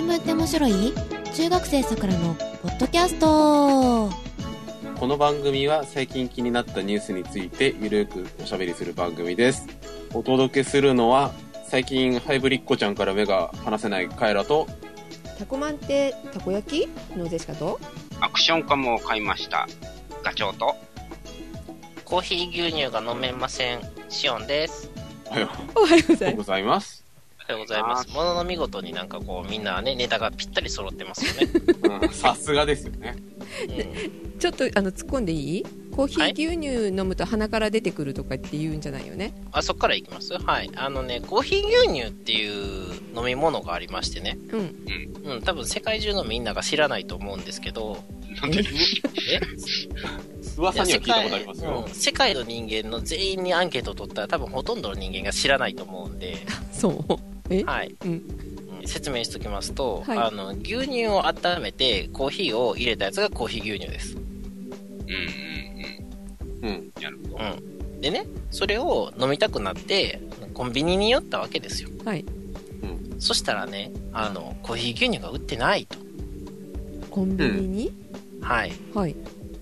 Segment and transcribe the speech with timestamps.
[0.00, 0.94] 新聞って面白い？
[1.34, 4.10] 中学生さくらのポッドキャスト
[4.98, 9.66] この番組は最近気になったニュースについてゆるくおしゃべりする番組です。
[10.14, 11.32] お届けするのは
[11.66, 14.66] 最近ハイブリッコちゃんから目が離せないカエラと
[15.38, 17.78] タコマンってたこ焼きのジェシカと？
[18.22, 19.68] アクションカムを買いました。
[20.22, 20.76] ガチョウと。
[22.06, 23.80] コーヒー牛乳が飲めません。
[24.08, 24.90] シオンです。
[25.26, 27.04] おはよおはようございます。
[27.50, 27.56] ざいます。
[27.56, 28.08] おはようございます。
[28.14, 31.52] ものの見事になんかこうみんなね、ネタがぴったり揃ってますよね。
[32.02, 33.16] うんさすがですよね。
[33.68, 35.66] うん、ちょっとあの突っ込んでいい？
[35.90, 39.34] コーヒはいー牛乳飲むと鼻から出てくるとかって言うんじゃないよね？
[39.52, 40.34] あ、そっからいきます？
[40.34, 40.70] はい。
[40.76, 44.38] あのね、コーヒー牛乳っていう飲み物がありましてね。
[44.52, 44.76] うん。
[45.24, 48.02] うん、多分世界中のみんなが知らないと思うんですけど、
[48.40, 48.60] なんで？
[48.60, 49.40] え？
[50.56, 51.94] 噂には聞いたことありますようん。
[51.94, 56.36] 世界の人間の全員にアンケートを取ったら多分ほとんどの人間が知らないと思うんで、
[56.72, 57.39] そう。
[57.50, 57.64] え？
[57.64, 57.94] はい。
[58.04, 58.10] うん。
[58.10, 58.20] うん
[58.86, 64.16] 説明しておきますと、はいあの、牛乳を温めてコーヒーを入れたやつがコーヒー牛乳です。
[64.16, 64.22] うん
[66.62, 66.70] うんうん。
[66.70, 66.92] うん。
[67.02, 67.44] なるほど。
[67.44, 68.00] うん。
[68.00, 70.22] でね、それを飲みたくなって、
[70.54, 71.90] コンビニに寄ったわけですよ。
[72.06, 72.24] はい。
[73.18, 75.98] そしたらね、あの、コーヒー牛乳が売ってないと。
[77.10, 77.92] コンビニに、
[78.40, 78.72] はい。
[78.94, 79.14] はい。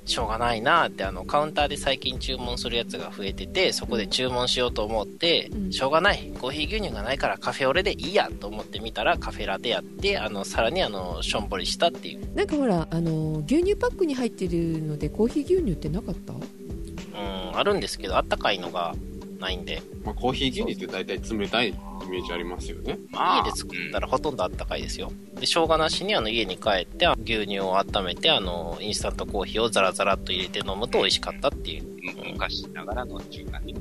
[0.09, 6.33] しょうがないなーって、あの、カウンターで最近注文するやつが増えてて、そこで注文しようと思って、うんしょうがない。
[6.41, 12.35] コーヒー牛乳がないからカフェオレでいいやと思ってみたら、カフェラテやって、あの、さらにあの、しょんぼりしたっていう。
[12.35, 16.33] なんかほら、あの、牛乳パックに入ってるのでコーヒー牛乳ってなかった？
[16.33, 18.95] うん、あるんですけど、あったかいのが
[19.39, 21.73] ないんで、まあ、コーヒー牛乳って大体冷たいイ
[22.09, 22.99] メージありますよね。
[23.11, 25.13] まあ、家で作ったらほとんどあったかいですよ。
[25.39, 31.85] で、しょうがなしにあの家に帰って牛乳を温めてあのインスタントコーヒーをザラザラっと入れて飲むと美味しかったっていう。
[31.85, 31.99] うん
[32.39, 33.75] 昔ながらの中華ね。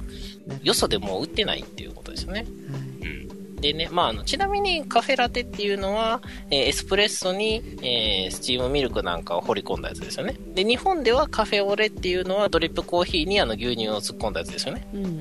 [0.63, 2.39] よそでもう売ってないっていうことですよね。
[2.41, 2.49] はい。
[2.49, 2.86] うん。
[3.59, 10.35] でね、まああの、ちなみにカフェラテっていうのは、えーエスプレッソに、えースチームミルクなんかを掘り込んだやつですよね。
[10.53, 14.87] で、日本ではカフェオレっていうのはドリップコーヒーにあの牛乳を突っ込んだやつですよね。
[14.93, 15.13] うんうんう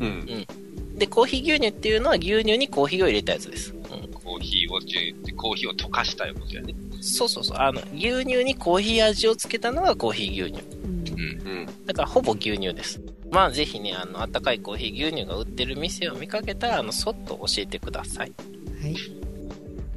[0.00, 0.94] うん。
[0.94, 0.98] ん。
[0.98, 3.72] で、コーヒー牛乳っていうのは牛乳にコーヒーを入れたやつです。
[3.72, 3.80] うん
[4.22, 6.72] コーヒーを中ってコーヒーを溶かしたいうことやね。
[7.00, 7.56] そうそうそう。
[7.58, 10.62] あの、牛乳にコーヒー味をつけたのがコーヒー牛乳。
[10.84, 11.58] うんうん。
[11.58, 11.86] うん。
[11.86, 13.00] だからほぼ牛乳です。
[13.30, 18.32] まあぜひね、あの、あったかいコーヒー牛乳が売ってる店を見かけたら、あの、そっと教えてください。
[18.82, 18.96] はい。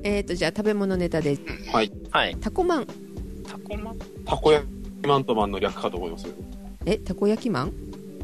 [0.03, 1.37] えーと、じゃあ食べ物ネタで、
[1.71, 1.91] はい。
[2.11, 2.35] はい。
[2.35, 2.87] タコマン。
[3.47, 3.93] タコマ
[4.25, 4.65] たこ焼
[5.01, 6.33] きマントマンの略かと思いますよ。
[6.85, 7.73] え、たこ焼きマン？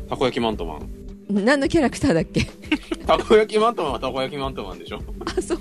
[0.09, 0.89] たこ焼きマントマン。
[1.29, 2.41] 何のキャラクターだっけ？
[3.07, 4.99] たこ焼きマントマンはたこ焼きマントマンでしょ。
[5.25, 5.59] あ、そう。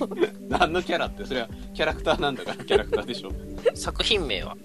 [0.48, 3.30] 何のキャラって、それはキャラクターなんだからキャラクターでしょ。
[3.74, 4.56] 作品名は？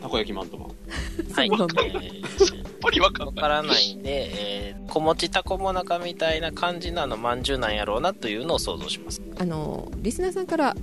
[0.00, 0.68] たこ焼きマントマン。
[1.34, 1.46] はい。
[1.46, 3.34] えそうなんだーやっぱりわかんない。
[3.36, 9.20] わからないんで、えー、小餅タコモナカみたいな感じのあの、まんじゅうなんやろうなというのを想像します。
[9.38, 10.76] あのリスナーさんから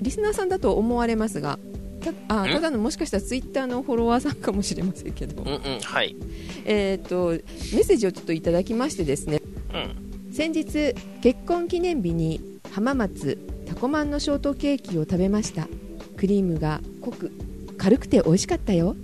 [0.00, 1.58] リスナーさんだと思われますが
[2.00, 2.50] たあん？
[2.50, 6.16] ただのもしかしたらツイッターのフォロワーさんかもしれませんけど、うんうん、はい。
[6.64, 7.28] えー、と
[7.74, 9.40] メッセージをちょっといただきましてですね
[9.72, 10.32] うん。
[10.32, 12.40] 先日結婚記念日に
[12.72, 15.68] 浜松タコマンのショートケーキを食べました
[16.16, 17.30] クリームが濃く
[17.76, 18.96] 軽くて美味しかったよ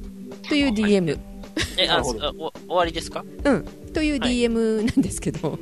[0.48, 1.18] という DM、
[1.78, 4.30] え、あ、お終わりですか、うん、というはい。
[4.30, 5.58] DM なんですけど、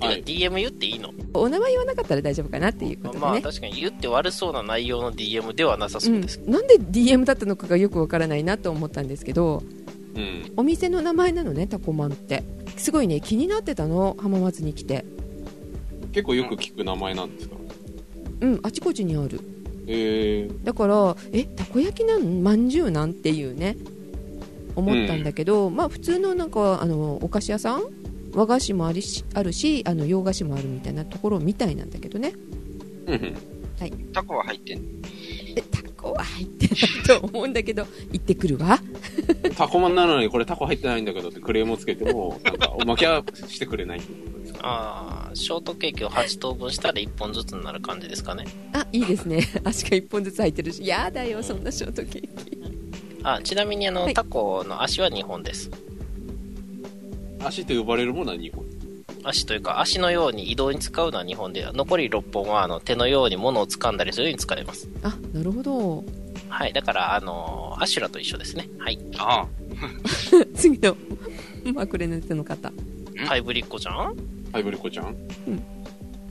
[0.00, 0.22] はい。
[0.24, 1.10] DM 言っていいの？
[1.34, 6.40] お名前言わなかったら大丈夫かなっていうことでね、まあ確かに言って悪そうな内容の DM ではなさそうです。
[6.44, 9.62] うん、なんで DM だったのかがよくわからないなと思ったんですけど
[10.14, 10.52] うん。
[10.56, 12.44] お店の名前なのねタコマンって。
[12.76, 14.16] すごいね気になってたの？
[14.20, 15.04] 浜松に来て。
[16.12, 17.56] 結構よく聞く名前なんですか？
[18.40, 19.40] うんあちこちにある。
[19.86, 22.42] えー、だからえたこ焼きなん？
[22.42, 23.14] まんじゅうなん？
[23.14, 23.76] ていうね
[24.80, 27.82] 思ったんだけど、うんまあ普通のなんかあのお菓子屋さん
[28.34, 32.32] 和菓子もありしあるしあの洋菓子もあるみたいなところみたいなんだけどね
[33.06, 33.36] うんうん。
[34.12, 34.82] タコは入ってん
[35.70, 38.78] タコは入ってないと思うんだけど行ってくるわ
[39.56, 48.46] タコマンなのにこれタコ入ってないんだけどってクレームをつけても、なんかおまけはしてくれないってことですかああ、ショートケーキを8等分したら1本ずつになる感じですかね。
[48.72, 52.57] あいいですね足が1本ずつ入ってるしやだよそんなショートケーキ
[53.22, 55.70] あ、ちなみにあの、はいタコの足は2本です。
[57.44, 58.64] 足と呼ばれるものは2本。
[59.24, 64.88] 足というか、足のように移動に使うのは2本で、残り6本はあの手のように物を掴んだりするように使えます。
[65.02, 66.04] あなるほど
[66.48, 66.72] はい。
[66.72, 68.68] だから、あのアシュラと一緒ですね。
[68.78, 68.98] はい。
[69.18, 69.46] ああ。
[70.54, 70.96] 次の
[71.74, 72.72] マクレネテの方
[73.26, 74.16] ハイブリッコちゃん？
[74.52, 75.06] ハイブリッコちゃん？
[75.46, 75.62] うん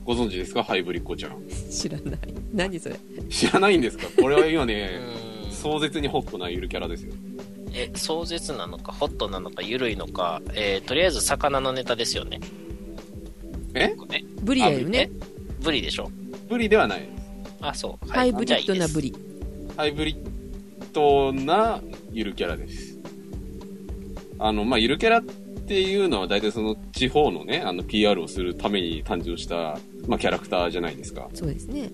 [0.04, 0.62] ご存知ですか？
[0.64, 1.36] ハイブリッコちゃん。
[1.70, 2.18] 知らない
[2.52, 2.96] 何それ？
[3.30, 4.06] 知らないんですか？
[4.20, 4.98] これは今うね。
[5.58, 7.12] 壮絶にホットなゆるキャラですよ。
[7.72, 12.40] え、壮絶なのか、ホットなのか、ゆるいのか、えー、とりあえず魚のネタですよね。
[13.74, 13.94] え？
[14.42, 15.10] ブリだよね
[15.60, 16.10] ブリでしょ？
[16.48, 17.10] ブリではないです。
[17.60, 18.08] あ、そう。
[18.08, 19.10] ハイブリッドなブリ。
[19.10, 19.16] リ。
[19.76, 20.16] ハイブリッ
[20.92, 21.80] ドな
[22.12, 22.96] ゆるキャラです。
[24.38, 31.28] あの、まあ、ゆるキャラっていうのは大体その地方のね、あの PR をするために誕生した、まあ、キャラクターじゃないですか。
[31.34, 31.90] そうですね。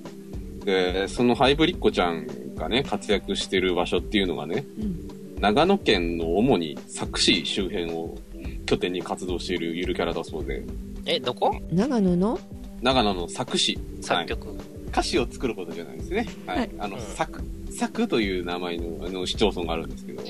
[0.64, 5.40] で、そのハイブリッコちゃんがね、活躍してる場所っていうのがね、うん。
[5.40, 8.16] 長野県の主に佐久市周辺を
[8.66, 10.62] 拠点に活動しているゆるキャラだそうで、
[11.06, 11.60] え、どこ？
[11.70, 12.38] 長野の？
[12.80, 13.78] 長野の佐久市。
[14.00, 14.48] 作曲。
[14.88, 16.26] 歌詞を作ることじゃないですね。
[16.46, 16.58] はい。
[16.58, 17.42] はいあの、うん佐久、
[17.78, 20.22] 佐久という名前のあの市町村があるんですけど、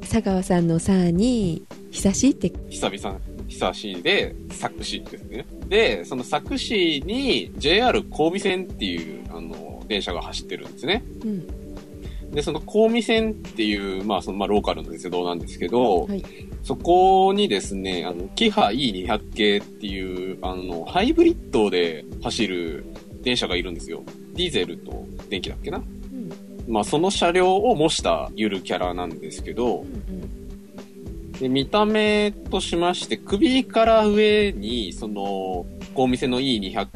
[0.00, 3.18] 佐川さんのさに、久しいって、久々、
[3.48, 5.44] 久しいで、佐久市ですね。
[5.68, 11.04] で、その佐久市に JR 神戸線っていう、あの、電車が走ってるんですね。
[11.24, 12.30] うん。
[12.30, 16.22] で、その神戸線っていう、まあ、その、まあ、ローカルの鉄道なんですけど、はい
[16.62, 22.84] そこにですね、あの、キハ E200 系っていう、あの、ハイブリッドで走る
[23.22, 24.04] 電車がいるんですよ。
[24.34, 26.72] ディーゼルと電気だっけなうん。
[26.72, 31.32] まあ、その車両を模したゆるキャラなんですけどう、ん。
[31.32, 36.86] で見た目としまして、首から上に、その、こう店の E200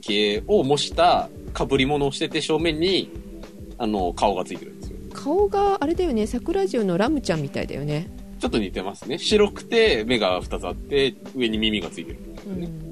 [0.00, 3.10] 系を模した被り物をしてて、正面に、
[3.78, 4.98] あの、顔がついてるんですよ。
[5.12, 8.08] 顔があれだよね桜ジオのラムちゃんみたいだよね
[8.38, 9.18] ちょっと似てますね。
[9.18, 12.66] 白くて、目が2つあって、上に耳がついてるみたいなね。
[12.84, 12.90] うん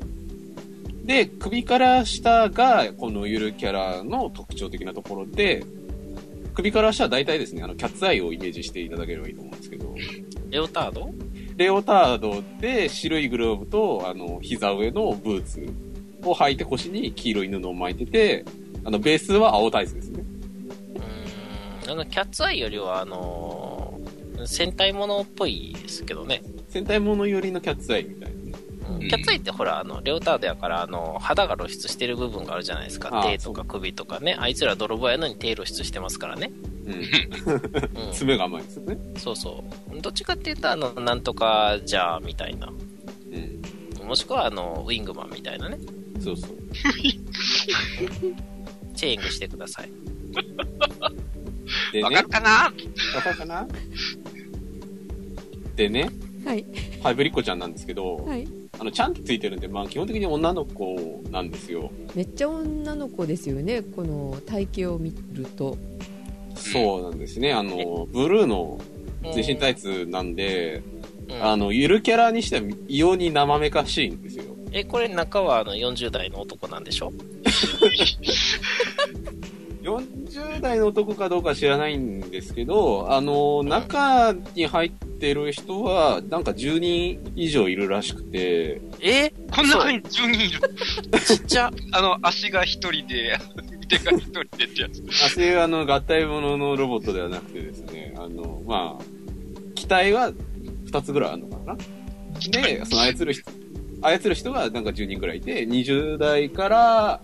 [1.08, 5.64] で、首から下が、このゆるキャラの特徴的なところで、
[6.52, 9.94] 首から下は大体ですね、あの、キャッツアイをイメージしていただければいいと思うんですけど、
[10.50, 11.10] レオタード？
[11.56, 15.66] レオタードで白いグローブと、あの、膝上のブーツ
[16.24, 18.44] を履いて腰に黄色い布を巻いてて、
[18.84, 20.24] あの、ベースは青タイツですね。
[20.94, 21.92] うーん。
[21.92, 23.88] あの、キャッツアイよりは、あのー
[24.46, 26.42] 戦隊ものっぽいですけどね。
[26.68, 28.52] 戦隊もの寄りのキャッツアイみたいなね。
[28.88, 33.08] うんうんキャッツアイってほら、あの、レオタードやから、あの、肌が露出してる部分があるじゃないですか。
[33.12, 34.36] ああ手とか首とかね。
[34.38, 36.50] あいつら泥棒やのに手露出してますからね。
[36.86, 36.94] うん。
[38.06, 38.12] うん。
[38.12, 38.98] 爪が甘いですよね。
[39.16, 40.00] そうそう。
[40.00, 42.68] どっちかっていうと、あの、なんとかじゃあ、みたいな。
[44.00, 44.06] うん。
[44.06, 45.78] もしくは、あの、ウィングマンみたいなね。
[46.20, 46.50] そうそう。
[48.94, 49.90] チェーングしてください。
[51.92, 52.50] でねわかる、かな？
[52.50, 52.72] わ
[53.22, 53.68] かるかな？
[55.76, 56.10] でね、
[56.44, 56.64] はい
[57.02, 58.46] ハイブリッコちゃんなんですけど、はい
[58.80, 61.90] あの、ちゃんとついてるんで、まあ基本的に女の子なんですよ。
[62.14, 65.76] めっちゃ女の子ですよねこの体型を見ると
[66.54, 67.52] そうなんですね。
[67.52, 68.80] あの、ブルーの
[69.34, 70.82] 全身タイツなんで、
[71.28, 74.44] うんあの、ゆるキャラにしては異様に生めかしいんですよ。
[74.72, 77.12] え、これ中はあの40代の男なんでしょ？
[79.82, 89.30] 40代の男かどうか知らないんですけど、あの、中に入ってる人は、なんか10人以上いるらしくて、え？
[89.50, 90.60] この中に10人いる。
[91.24, 91.72] ちっちゃ。
[91.92, 93.38] あの、足が1人で、
[93.86, 95.02] 腕が1人でってやつ。
[95.24, 99.04] あそういうあの、合体もののロボットではなくてですね、あの、まあ、
[99.74, 100.32] 機体は
[100.90, 101.76] 2つぐらいあるのかな？
[102.50, 103.50] で、その操る人、
[104.02, 107.20] 操る人がなんか10人ぐらいいて、20代から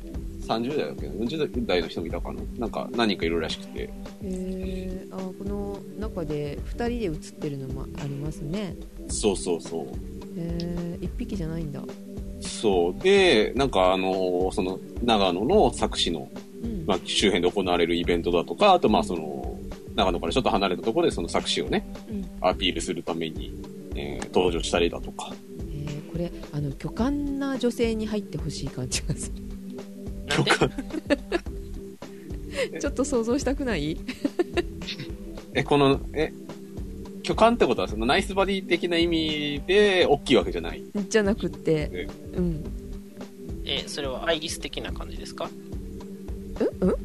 [0.47, 3.91] 30代だっけな ?40 代の人もいたかななんか何人かいるらしくて。
[4.23, 8.77] えー、あこの中で2人で写ってるのもありますね
[9.09, 9.87] そうそうそう。
[10.37, 11.81] えー、1匹じゃないんだ
[12.41, 13.03] そう。
[13.03, 16.29] で、なんかあの、その、長野の佐久市の、
[16.63, 19.59] うん、まあ、周辺で行われるイベントだとか、あとまあその、
[19.95, 23.55] 長野からちょっと離れたところでその佐久市をね、うんアピールするために、
[23.95, 25.33] えー登場したりだとか。
[26.17, 29.31] えー、これあの巨漢な女性に入ってほしい感じがす
[30.29, 30.51] なんで？
[30.51, 30.59] る
[32.81, 33.99] ちょっと想像したくない？
[35.55, 36.33] え、この、え、
[37.23, 40.83] 巨漢ってことはそのナイスバディ的な意味で大きいわけじゃない？
[41.09, 42.09] じゃなくってえ。
[42.37, 42.65] うん。
[43.65, 45.49] え、それはアイリス的な感じですか？
[46.81, 46.89] うん？
[46.89, 46.97] うん？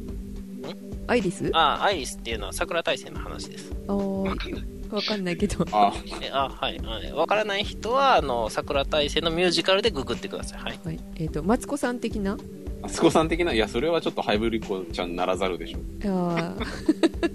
[1.06, 1.50] アイリス？
[1.52, 3.72] ああ、アイリスっていうのは桜大戦の話です。
[3.88, 5.92] あーわかんないけどあ、
[6.22, 6.78] えあ、はい。
[6.78, 10.60] はいわからない人は、あの、桜大戦のミュージカルでググってください。
[10.60, 10.78] はい。
[10.84, 12.36] はいえー、とマツコさん的な？
[12.82, 15.78] あすこさん的な、いや、それはちょっとハイブリッコちゃんならざるでしょ。
[16.06, 17.30] あー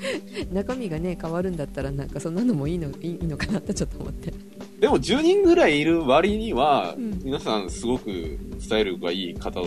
[0.52, 4.32] 中身がね変わるんだったらなんかそんなのもいいのいいのかなってちょっと思って
[4.80, 9.60] でも10人ぐらいいる割には、うん皆さんすごくスタイルがいい方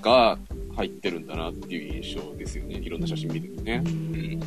[0.00, 0.38] が
[0.76, 2.76] 入ってるんだなっていう印象ですよね。
[2.76, 3.88] いろんな写真見ててねう。
[3.88, 4.40] ん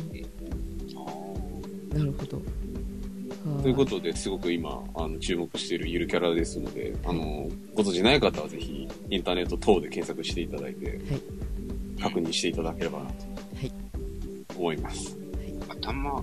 [1.94, 11.00] なるほどはということで、すごく今、あの、注目しているゆるキャラですので、あの、ご存知ない方はぜひ、インターネット等で検索していただいて、
[12.00, 13.16] 確認していただければなと、は
[13.62, 13.72] い
[14.56, 15.16] 思います。
[15.68, 16.22] 頭、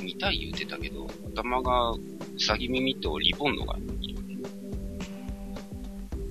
[0.00, 1.98] 見たい言うてたけど、頭が、う
[2.38, 4.16] さぎ耳とリボンのがいる。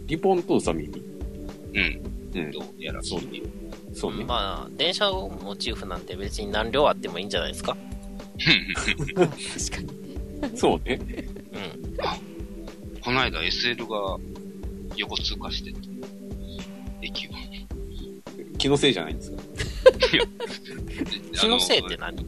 [0.07, 0.87] リポンとウサ耳？
[1.73, 2.01] うん。
[2.35, 2.51] うん。
[2.51, 3.47] どうやらそういいね
[3.93, 4.23] そうね。
[4.25, 7.77] まあ、電車をモチーフなんて別に何両あってもいいんじゃないですか？
[8.45, 10.99] 確かにそうね。
[11.53, 12.99] うん。
[13.01, 14.17] この間 SL が
[14.97, 15.79] 横通過してた。
[17.01, 17.31] 駅を。
[18.57, 19.37] 気のせいじゃないんですか。
[21.33, 22.15] 気のせいって何？
[22.15, 22.27] ディ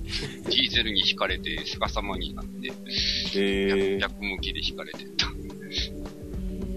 [0.68, 2.74] ーゼルに引かれて逆さまになって、
[3.36, 5.06] えー、逆向きで引かれて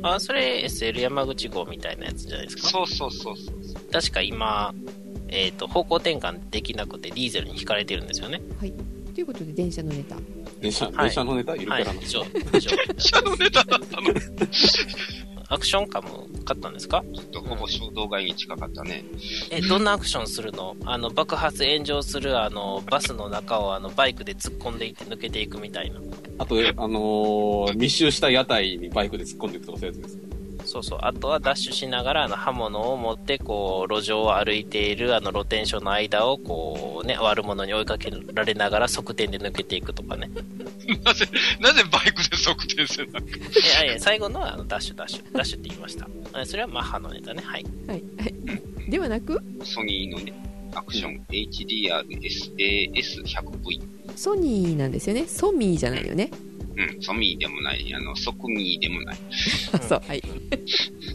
[0.03, 0.15] た。
[0.15, 2.69] あ、それ SL 山口号みたいなやつじゃないですか？
[2.69, 3.57] そうそうそうそう。
[3.93, 4.75] 確か今、
[5.29, 8.41] えっ、と、方向転換できなくてディーゼルに引かれてるんですよね。
[9.17, 10.15] ということで電車のネタ
[10.61, 12.71] 電車、はい電車のネタはいャラの。、以上、以上。
[12.99, 14.11] シャドウネタだったの。
[15.49, 16.09] アクションカム
[16.45, 17.03] 買ったんですか？
[17.15, 19.05] ちょっとほぼ衝動買いに近かったね。
[19.51, 20.77] え、どんなアクションするの？
[20.85, 25.99] あの、爆発炎上するあの、バスの中をあの、バイクで突っ込んでいって抜けていくみたいな。
[26.39, 30.26] あと、あのー密集した屋台にバイクで突っ込んでいくとかそういうやつですか
[30.77, 30.99] そうそう。
[31.03, 40.31] あとはダッシュしながら、あの、刃物を持って、こう、路上を歩いている、あの、露天所の間を、こう、ね、悪者に追いかけられながら、側転で抜けていくとかね。
[41.03, 41.27] なぜ、
[41.61, 43.23] なぜバイクで側転せない
[43.75, 46.07] やいや、最後のは、あの、ダッシュ、ダッシュ、ダッシュって言いました。
[46.33, 47.43] あそれはマッハのネタね。
[47.45, 47.65] はい。
[47.87, 48.35] はいはい
[48.89, 49.43] ではなく？
[49.65, 50.33] ソニーのね、
[50.75, 53.83] アクション HDR-SAS100V。
[54.17, 56.56] ソニーなんですよねソミーじゃないよねうん、
[57.01, 59.17] ソミーでもない、あの、ソクミーでもない。
[59.73, 60.23] あそうはい。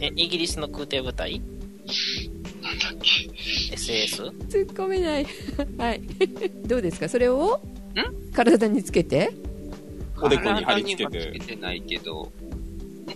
[0.00, 1.40] え、イギリスの空挺部隊？
[2.62, 3.28] なんだっけ
[3.74, 4.30] ？?SAS?
[4.48, 5.26] 突っ込めない。
[5.78, 6.00] はい。
[6.66, 7.08] どうですか？
[7.08, 7.60] それを？
[8.34, 9.32] 体につけて？
[10.20, 11.18] おでこに貼り付けて。
[11.18, 12.32] 体にはつけてないけど、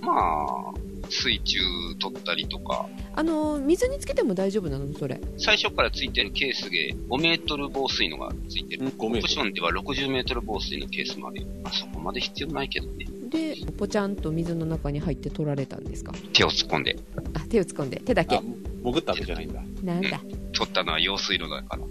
[0.03, 0.73] まあ、
[1.11, 1.59] 水中
[1.99, 4.93] 取ったりとか、あの水につけても大丈夫なの？
[4.99, 8.87] それ最初からついてるケースで5メートル防水のがついてる。
[8.87, 9.19] 5メートル。
[9.19, 11.41] オプションでは60メートル防水のケースまで。
[11.63, 13.07] まあ、そこまで必要ないけどね。
[13.29, 16.13] でポチャンと水の中に入って取られたんですか？
[16.33, 16.99] 手を突っ込んで。
[17.35, 18.37] あ手を突っ込んで手だけ？
[18.37, 18.41] あ、
[18.85, 19.63] 潜ったわけじゃないんだ。
[19.83, 20.21] なんだ？
[20.53, 21.83] 取ったのは用水路だから。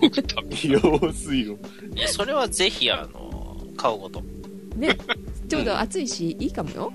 [0.00, 0.50] 僕多分。
[0.64, 1.58] 用水路。
[1.94, 4.22] いや、それはぜひ、あの、買うこと。
[4.76, 4.96] ね
[5.48, 6.92] ちょうど暑いしいいかもよ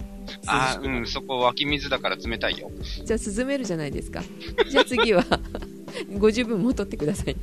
[0.48, 2.72] あーうん、そこ湧き水だから冷たいよ。
[3.06, 4.22] じゃあ涼めるじゃないですか。
[4.70, 5.24] じゃあ次は
[6.18, 7.36] ご自分も取ってください。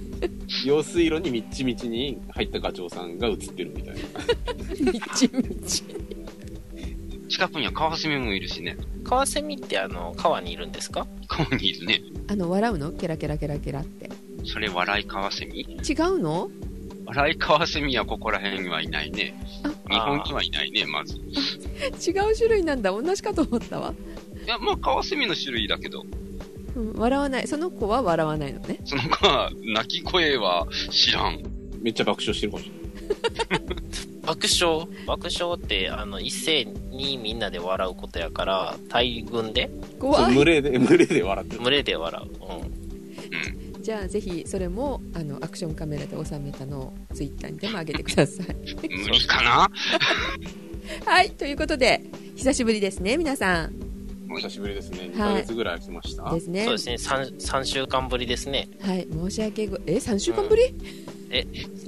[0.65, 4.01] 用水路にみっちみちに入ったガチョウさんが映ってるみたいな。
[4.93, 5.85] みちみち。
[7.29, 8.77] 近くにはカワセミもいるしね。
[9.05, 11.07] カワセミって、あの、川にいるんですか？
[11.29, 12.03] 川にいるね。
[12.29, 12.91] あの笑うの？
[12.91, 14.11] ケラケラケラケラって。
[14.45, 15.61] それ笑いカワセミ？
[15.61, 16.51] 違うの？
[17.11, 19.35] 笑いカワセミはここら辺にはいないね。
[19.91, 21.17] 日本にはいないね、まず。
[21.17, 23.93] い違う種類なんだ同じかと思ったわ、
[24.47, 26.05] や、まあ、カワセミの種類だけど、
[26.77, 31.43] うん、笑わないその子は笑わないのねその子は、鳴き声は知らん。
[31.83, 33.81] めっちゃ爆笑してるかもしれない。
[34.23, 34.87] 爆笑？
[35.07, 41.63] 爆笑って、あの、一斉にみんなで笑うことやから、大群で、怖い群れで、群れで笑ってる。
[41.63, 42.53] 群れで笑う。
[42.53, 42.80] うん。
[43.81, 43.85] うん。
[43.85, 48.47] じゃあぜひそれもあのアクションカメラで収めたのをツイッターにでも上げてください
[49.05, 49.71] 無理かな？
[51.13, 52.03] はいということで
[52.37, 53.75] 久しぶりですね皆さん
[54.33, 55.11] お久しぶりですね。
[55.13, 56.33] 2はいヶ月ぐらい空きました。
[56.33, 58.69] ですねそうですね、3、三週間ぶりですね。
[58.81, 60.63] はい申し訳ごえ3週間ぶり、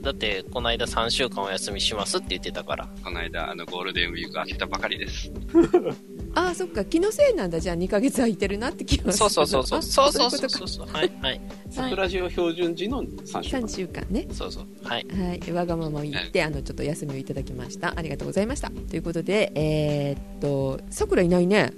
[0.03, 2.89] だって、この間3週間お休みしますって言ってたから。
[3.05, 5.33] この間、あの、ゴールデンウィーク開けたばかりです。
[6.35, 9.79] ああそっか気のせいなんだじゃあ2ヶ月空いてるなって気がするそうそうそうそう。
[9.81, 10.87] あそうそうそうそうそう。
[10.87, 11.41] はい、はい。
[11.69, 13.69] 桜ジオ標準時の3週間3。
[13.69, 14.65] 週間ねそうそう。
[14.83, 15.07] はい。
[15.11, 17.93] はい、わがままを言って、あのちょっと休みをいただきました。
[17.95, 18.71] ありがとうございました。
[18.71, 21.73] ということで、えーっと、さくらいないね。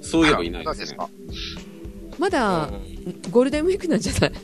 [0.00, 0.96] そういえばいないですね。
[0.96, 1.10] か
[2.18, 2.70] まだ、
[3.30, 4.32] ゴールデンウィークなんじゃない？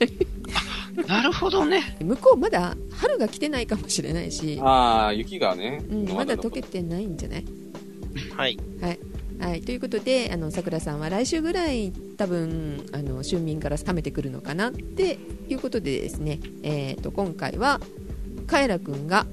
[1.06, 1.96] なるほどね。
[2.00, 5.82] 向こうまだ春が来てないかもしれないし、ああ、雪がね。
[5.88, 6.68] うん、まだ溶けて。
[6.68, 7.44] てないんじゃない？
[8.36, 8.58] はい。
[9.40, 17.80] はい、ということで、あのさくらさんは来週ぐらい、多分あの春民から冷めてくるのかなっていうことでですね、えーっと今回は、
[18.48, 19.26] カエラくんが、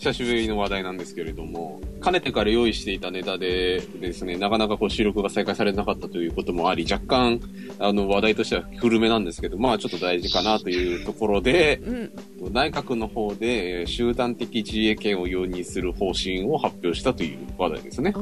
[0.00, 7.38] 久しぶりの話題なんですけれども、かねてから用意していたネタでですね、なかなかこう収録が再開されなかったということもあり、若干、
[7.78, 18.12] あの、話題としては古めなんですけど、まあちょっと大事かなというところで、うん、内閣の方でえー集団的自衛権を容認する方針を発表したという話題ですね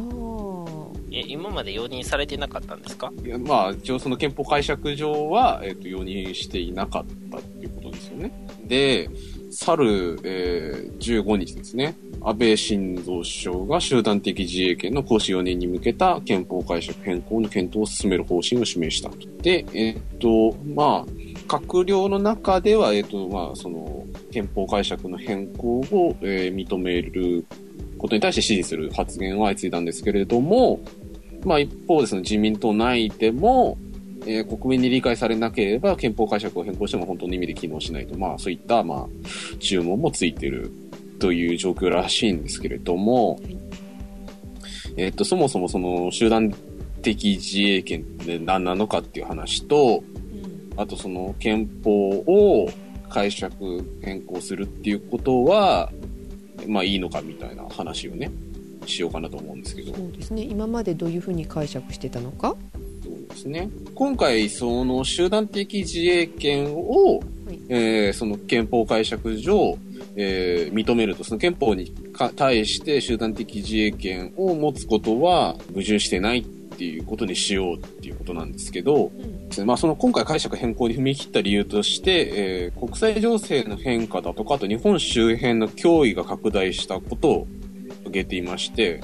[1.12, 3.12] え、今まで容認されてなかったんですか？
[3.24, 8.32] いやまあ、一応その憲法解釈上は、えっ、と、容認していなかったっていうことですよね。
[8.66, 9.08] で、
[9.50, 19.16] 去る、えー15日ですね、安倍晋三首相が集団的自衛権の行使4年に向けた憲法解釈変更の検討を進める方針を示したと。
[19.42, 21.12] で、えっ、と、まあ、
[21.46, 27.46] 閣僚の中では、えっ、と、まあ、その、憲法解釈の変更を、えー認める
[27.98, 30.80] ことに対して支持する発言は相次いだんですけれども、
[31.44, 33.78] まあ一方ですね、自民党内でも、
[34.26, 40.70] えー国民に理解されなければ憲法解釈を変更しても本当の意味で機能しないと、まあそういった、まあ、注文もついてる
[41.18, 43.40] という状況らしいんですけれども、
[44.96, 46.52] えっと、そもそもその集団
[47.02, 50.02] 的自衛権って何なのかっていう話と、
[50.76, 52.68] あとその憲法を
[53.08, 55.90] 解釈変更するっていうことは、
[56.68, 58.30] まあいいのかみたいな話をね、
[58.86, 59.94] しようかなと思うんですけど。
[59.94, 62.56] そうですね今までどういうふうに解釈してたのか
[63.02, 63.70] そうですね。
[63.94, 69.78] 今回、その集団的自衛権を、はいえーその憲法解釈上、
[70.16, 87.46] えー認めると、その憲法にか対して集団的自衛権を持つことは矛盾してないっていうことにしようっていうことなんですけど、ですねまあその今回解釈変更に踏み切った理由として、えー国際情勢の変化だとか、あと日本周辺の脅威が拡大したことを
[88.00, 89.02] 挙げていまして、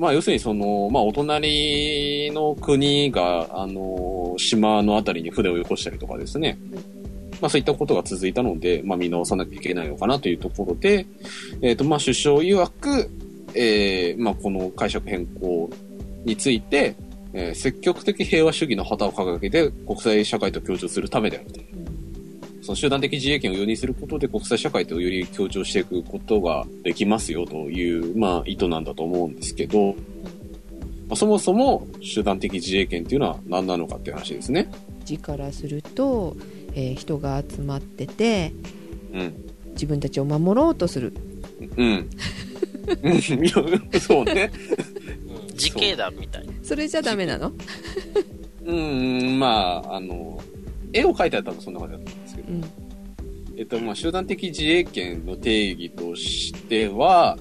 [0.00, 6.58] まあ、要するにその、まあ、お隣の国が、あの、島のあたりに船をよこしたりとかですね。
[7.40, 11.06] まあ、そういったことが続いたので、まあ、見直さなきゃいけないのかなというところで、
[11.60, 13.10] えっ、と、まあ、首相曰く、
[13.54, 15.68] えーまあ、この解釈変更
[16.24, 16.94] について、
[17.32, 21.60] えー積極的平和主義の旗を掲げて国際社会と協調するためであると。
[22.62, 29.94] その集団的自衛権を容認することで国際社会とより協調していくことができますよという、まあ、意図なんだと思うんですけど、
[31.08, 34.70] まあ、そもそも集団的自衛権っていうのは何なのかっていう話ですね。
[35.04, 36.36] 字からすると、
[36.74, 38.52] えー人が集まってて
[39.12, 39.34] うん。
[39.70, 41.14] 自分たちを守ろうとする
[41.76, 42.10] うん。
[44.00, 44.50] そうね。
[45.34, 46.46] うん自警団みたい。
[46.70, 47.52] それじゃダメなの？
[48.64, 50.40] うん、まあ、あの、
[50.92, 52.48] 絵を描いてあったらそんな感じだったんですけど。
[52.48, 52.64] う、ん。
[53.56, 57.36] えっと、まあ、集団的自衛権の定義としては、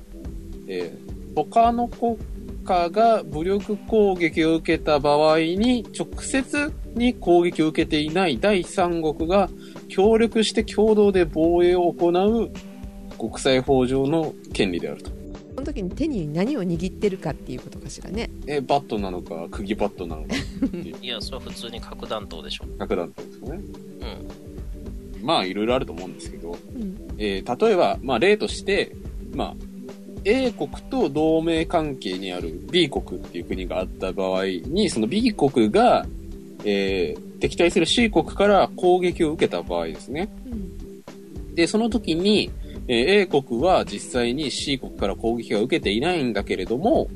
[0.67, 2.17] えー他の国
[2.65, 9.48] 家が武力攻撃を受けた場合に直接に攻撃を受けていない第三国が
[9.88, 12.50] 協力して共同で防衛を行う
[13.17, 15.12] 国際法上の権利であると。
[15.60, 20.30] その時に手に何を握ってるかっていうことかしらねえーバットなのか、釘バットなのか、
[21.04, 22.65] いや、それは普通に核弾頭でしょ。
[22.78, 23.62] 核弾頭ですよね。
[25.19, 25.26] うん。
[25.26, 28.95] まあ、いろいろあると思うんですけど、うんえー例えば、まあ、例として、
[29.34, 29.56] まあ、
[30.24, 36.08] A 国と同盟関係にある B 国っていう国があった場合に、その B 国が、
[36.63, 40.30] えー敵対する C 国から攻撃を受けた場合ですね。
[40.50, 40.69] うん
[41.56, 42.50] で、その時に、
[42.89, 47.08] えー A 国は実際に C 国から攻撃が受けていないんだけれども、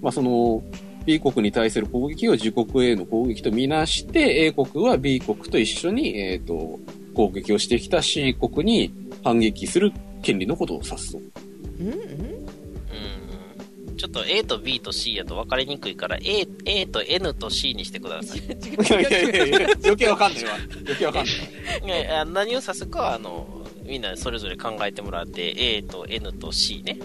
[0.00, 0.62] まあ、その
[1.08, 6.78] B 国に対する攻撃を自国への攻撃とみなして、A 国は B 国と一緒に、えっ、と、
[7.14, 8.92] 攻撃をしてきた C 国に
[9.24, 9.90] 反撃する
[10.22, 11.18] 権利のことを指すと。
[11.80, 11.94] うんうんう
[13.92, 13.96] ん。
[13.96, 18.40] ちょっと A と B と C やと分かりにくいから A, A と N と C にしてください。
[18.40, 18.42] い
[18.92, 20.50] やいやいやいや、余計わかんないわ。
[20.82, 21.34] 余計わかんない。
[21.84, 23.57] いやいや何を指すかは、あの、
[23.88, 26.98] みんなそれぞれ考えてもらって A と N と C ね。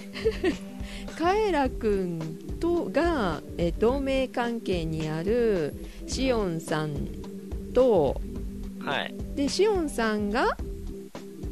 [1.18, 2.20] カエラ君
[2.60, 5.74] とが、えー同盟関係にある
[6.08, 6.96] シオンさん
[7.74, 8.20] と
[8.80, 9.16] はい。
[9.36, 10.58] でシオンさんが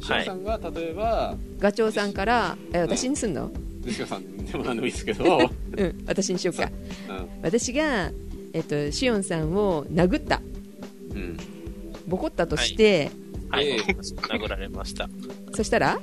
[0.00, 3.50] シオさんが、例えば、ガチョウさんからえ私にすんの？
[3.82, 5.38] ジェシカさんでも何でもいいですけど、
[5.76, 6.70] うん私にしようか
[7.08, 7.28] うん。
[7.42, 8.10] 私が、
[8.52, 10.42] えっとシオンさんを殴った
[11.14, 11.36] うん。
[12.08, 13.10] ボコったとして、
[13.52, 13.68] はい。
[13.68, 15.08] ええ殴られました。
[15.52, 16.00] そしたら？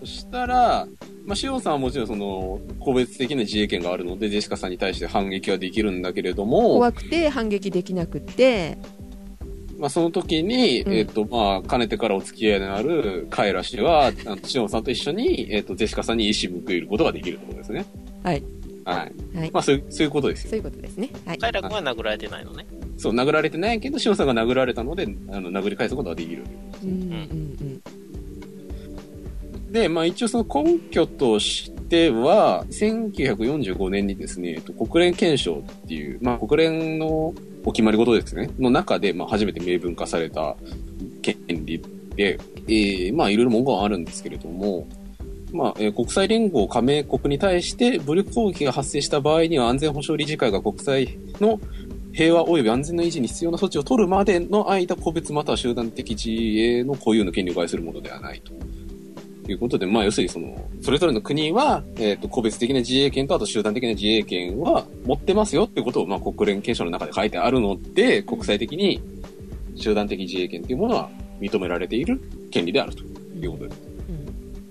[0.00, 0.86] そしたら、
[1.26, 8.78] まあ、シオンさんはもちろんその、個別的な自衛権があるので、ジェシカさんに対して反撃はできるんだけれども、怖くて反撃できなくって
[9.78, 17.86] まあ、その時に、うんえっ、と、まあ、かねてからお付き合いのあるカエラ氏は、あのシオンさんと一緒に、えっ、と、ジェシカさんに意思報いることができるってことですね。
[18.22, 18.42] はい。
[18.84, 19.36] はい。
[19.38, 20.50] はいまあ、そういう、そういうことですよ。
[20.50, 22.66] そういうことですねはいカイラ君は殴られてないのね。
[23.00, 26.44] そう、殴られてないけど、シオンさんが殴られたので、あの、殴り返すことができる。
[26.84, 26.90] うん。
[26.90, 27.82] うん
[29.70, 37.32] で、まあ一応その根拠としては、1945年にですね、えっと国連憲章っていう、まあ国連の
[37.64, 40.56] お決まり事ですね、の中で、まあ初めて明文化された
[41.22, 41.80] 権利
[42.16, 44.88] で、えーまあいろいろ文言はあるんですけれども、
[45.52, 51.60] まあ、えー国際連合加盟国に対して武力攻撃が発生した場合には安全保障理事会が国際の
[52.12, 58.52] 平和及び安全の維持に必要な措置を取るまでの間、個別または集団的自衛の固有の権利を害するものではないと。
[59.48, 69.00] いうことで、まあ、要するにその、それぞれの国は、えっ、と、個別的な自衛権と、あと集団的な自衛権は持ってますよってことを、まあ、国連憲章の中で書いてあるので、国際的に
[69.74, 72.20] 集団的自衛権というものは認められている
[72.50, 73.89] 権利であるということです。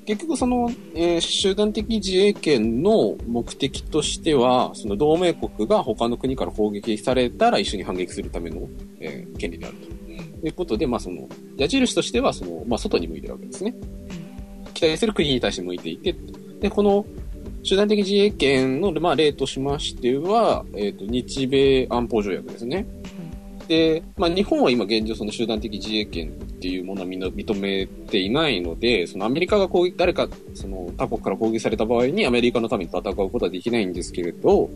[0.10, 8.68] 結局その、えー集団的自衛権の目的としては、その同盟国が他の国から攻撃されたら一緒に反撃するための
[9.00, 10.48] えー権利であると。
[10.48, 13.76] いうことで、まあその、矢印としては、その、まあ外に向いてるわけですね。
[14.74, 16.16] 期待する国に対して向いていて、
[16.60, 17.06] で、この、
[17.62, 22.88] 集団的自衛権の、まあ、例としましては、えっ、と、日米安保条約ですね。
[23.70, 34.72] で、まあ、日本は今現状その集団的自衛権っていうものはみんな認めていないので、そのアメリカが攻撃、誰か、その他国から攻撃された場合にアメリカのために戦うことはできないんですけれど、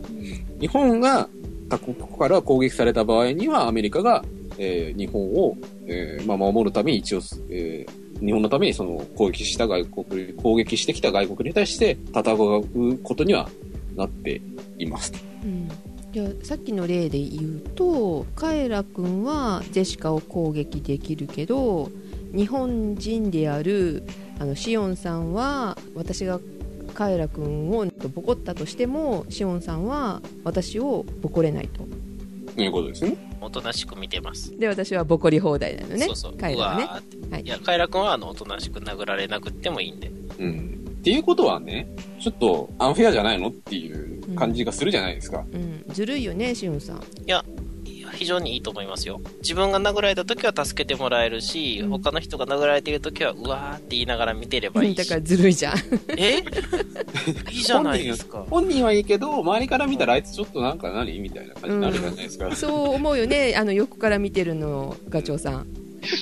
[0.60, 1.28] 日本が
[1.68, 4.24] 他国から攻撃された場合にはアメリカが、
[4.58, 13.50] えー日本を、えーまあ、守るために一応、えー日本のためにその攻撃した外国、攻撃してきた外国に対して戦うことには
[13.96, 14.40] なって
[14.78, 15.12] います。
[15.42, 15.68] うん
[16.14, 21.90] じゃあさっきの例で言うとカエラ君はジェシカを攻撃できるけど
[22.32, 24.04] 日本人である
[24.38, 26.38] あのシオンさんは私が
[26.94, 31.84] カエラ君をボコったとしてもシオンさんは私をボコれないと
[32.54, 33.16] ということですね。
[33.40, 34.56] おとなしく見てます。
[34.56, 36.36] で私はボコり放題なのねそうそう。
[36.36, 36.84] カエラはね
[37.30, 40.12] はいいや、カエラ君はあの、おとなしく殴られなくってもいいんで。
[40.38, 40.83] うん。
[41.04, 41.86] っていうことはね、
[42.18, 45.44] ちょっとアンフェアじゃないのっていう感じがするじゃないですか。
[45.52, 47.44] うんずるいよねシオンさんいや、
[48.14, 49.20] 非常にいいと思いますよ。
[49.42, 54.96] 自分が殴られた時は助けてもらえるし、うん他の人が殴られている時は、うわーって言いながら見てればいいし。
[55.04, 55.76] だからずるいじゃん
[56.16, 56.38] え？
[57.52, 58.46] いいじゃないですか。
[58.48, 62.56] 本人はいいけど、周りから見たらあいつちょっとなんか何みたいな感じになるじゃないですか。
[62.56, 65.66] そう思うよねあの横から見てるのガチョウさん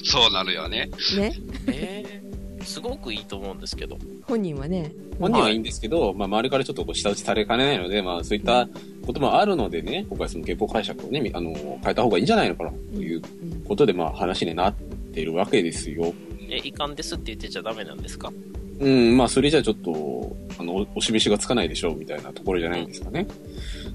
[0.04, 0.90] そうなるよね。
[1.16, 1.32] ね？
[1.68, 2.04] え？
[2.18, 2.21] ー
[2.64, 3.98] すごくいいと思うんですけど。
[4.26, 8.68] 本人はね本人はいいんですけど、まあ周りからちょっとこう下打ちされかねないので、まあそういった
[9.06, 16.12] こともあるのでね、今回その憲法解釈をね、みあの、変えた方がいいんじゃないのかなといううんことで、まあ話になっているわけですよ。
[16.48, 18.32] え、遺憾ですって言ってちゃダメなんですか？
[18.80, 23.28] うん、まあ、それじゃちょっと、あの、おお示しがつかないでしょう、みたいなところじゃないんですかね。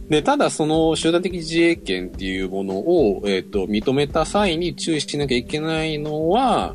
[0.07, 6.73] で、ただ、その、集団的自衛権っていうものを、えっ、と、認めた際に注意しなきゃいけないのは、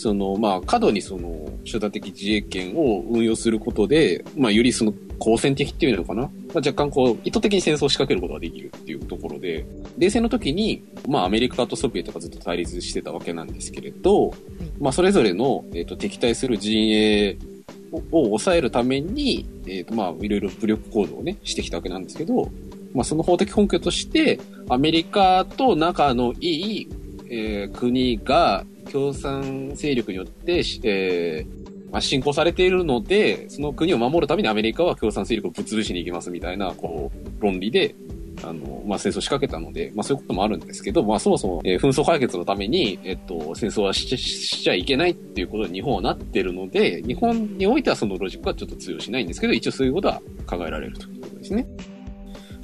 [0.00, 9.66] その、まあ、過度にその、集団的自衛権を運用することで、まあ、よりその、好戦的っていうのかな、まあ、若干こう、意図的に戦争を仕掛けることができるっていうところで、
[9.98, 14.32] 冷戦の時に、まあ、アメリカとソビエトがずっと対立してたわけなんですけれど、
[14.78, 17.36] まあ、それぞれの、えっ、と、敵対する陣営
[18.12, 22.52] を抑えるために、えっ、と、まあ、いろいろ武力行動をね、してきたわけなんですけど、
[22.94, 26.88] まあ、その法的根拠として、アメリカと仲のいい、
[27.30, 37.94] えー国が共産勢力によって、えーまあ、侵攻されているので、その国を守るためにアメリカは共産勢力をぶっ潰しに行きますみたいな、こう、論理で、
[38.42, 51.66] あの、まあ、戦争仕掛けたので、まあ、そういうこともあるんですけど、まあ、そもそも、えー紛争解決のために、えっと、戦争はしちゃしちゃいけないっていうことに日本はなってるので、日本においてはそのロジックはちょっと通用しないんですけど、一応そういうことは考えられるということですね。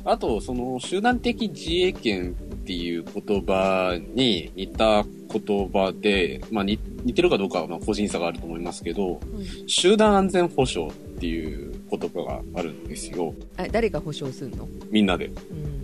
[0.05, 9.20] あと、その、集団的自衛権っていう言葉に似た言葉で、まあ似似てるかどうかはまあ個人差があると思いますけど、
[9.66, 13.35] 集団安全保障っていう言葉があるんですよ。
[13.59, 15.27] あ誰が保証するの、みんなで。
[15.27, 15.31] う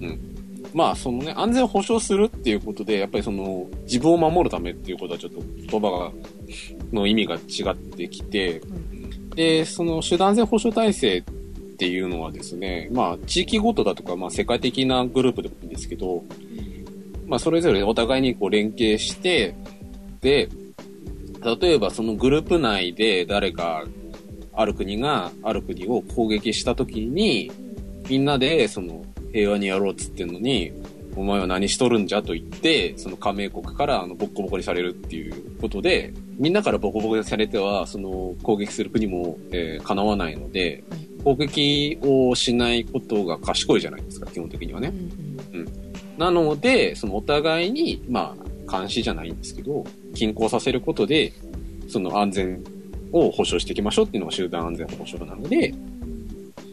[0.01, 0.05] ん。
[0.05, 0.21] うん。
[0.73, 6.13] まあ、そのね、安全を保障するっていうことで、やっぱりその、自分を守るためっていうことはちょっと言葉が、
[6.93, 8.63] の意味が違ってきて、
[9.35, 11.23] で、その集団安全保障体制っ
[11.83, 16.23] ていうのはですね、まあ、地域ごとだとか、まあ、世界的なグループでもいいんですけど、
[17.31, 19.55] まあ、それぞれお互いにこう連携して、
[20.21, 20.49] で、
[21.63, 23.85] 例えばそのグループ内で誰か、
[24.53, 27.53] ある国がある国を攻撃したときに、
[28.09, 30.73] みんなでその平和にやろうっつってんのに、
[31.15, 40.83] お前は何しとるんじゃと言って、その加盟国からあのボッコボコにされるっていうことで、みんなからボコボコにされては、その攻撃する国も、えー叶わないので、
[41.23, 44.89] 攻撃をしないことが賢いじゃないですか、基本的にはね。
[44.89, 45.20] うん
[46.21, 48.37] なので、そのお互いに、ま
[48.69, 51.33] あ、監視じゃないんですけど、均衡させることで、
[51.89, 52.63] その安全
[53.11, 55.75] を保障していきましょうっていうのが集団安全保障なので、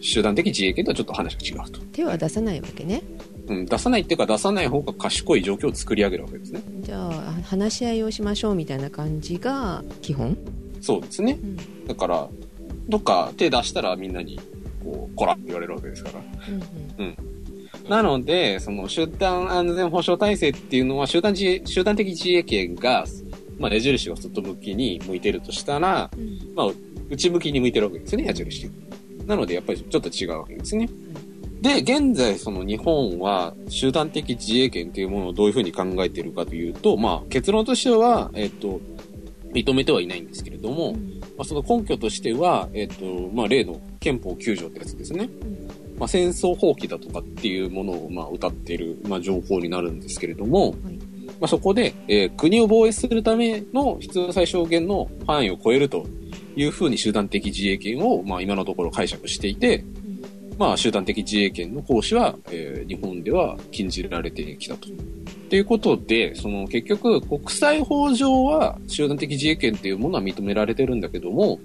[0.02, 1.80] 集団的自衛権とはちょっと話が違うと。
[1.94, 3.02] 手は出さないわけね
[3.48, 6.62] うん、出さないっていうか出さない方が賢い状況を作り上げるわけですね。
[6.82, 7.12] じゃあ
[7.46, 10.38] 話し合いをしましょうみたいな感じが基本、
[10.82, 11.40] そうですね。
[11.42, 12.28] うんだから、
[12.90, 14.42] どっか手出したらみんなに、
[14.84, 16.20] こう、こらって言われるわけですから。
[16.98, 17.37] うん
[17.90, 23.06] なので、その集団安全保障体制っていうのは集団自衛、集団的自衛権が、
[23.58, 26.68] まあ、矢印が外向きに向いてるとしたら、うんまあ、
[27.10, 28.70] 内向きに向いてるわけですよね、矢印。
[29.26, 30.90] なので、やっぱりちょっと違うわけですね。
[31.62, 38.80] で、現在、その日本は集団的自衛権というものをどういうふうに考えているかというと、まあ、結論としては、えっと、
[39.54, 41.00] 認めてはいないんですけれども、ま
[41.40, 45.30] あ、その根拠としては、えっと、まあ、例の憲法9条ってやつですね。
[45.98, 50.76] まあ、戦争放棄だとかっていうものを、まあ、歌っている、まあ、情報になるんですけれども、
[51.40, 56.06] まあ、そこで、えー国を防衛するための必要最小限の範囲を超えると
[56.56, 59.84] いうふうに集団的自衛権を、まあ、今のところ解釈していて、
[60.58, 64.88] まあ、集団的自衛権の行使は、えー日本では禁じられてきたと。
[65.50, 71.60] ということで、その結局、国際法上は集団的自衛権っていうものは認められてるんだけども、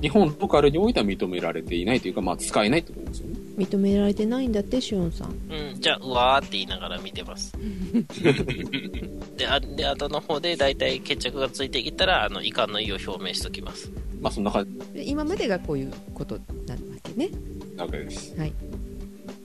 [0.00, 3.36] 日本ローカルにおいては認められていないというか、まあ、使えないってことですよね。
[3.58, 7.52] 認められてないんだってシオンさんうん、じゃあ、うわーって言いながら見てます。
[9.36, 13.90] で、あで後の方で大体決着がついてきたら、あの、遺憾の意を表明しときます。
[14.20, 16.36] まあ、そんな感じで今までがこういうこと
[16.66, 17.30] なわけね
[17.76, 18.34] なわけです。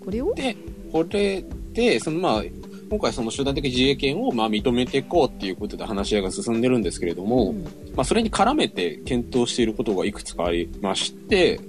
[0.03, 0.33] これを？
[0.33, 0.55] で、
[0.91, 2.43] これで、そのまあ、
[2.89, 11.59] 今回その集団的自衛権をまあ認めていこうっていうことで話し合いが進んでるんですけれども、うんまあそれに絡めて検討していることがいくつかありまして、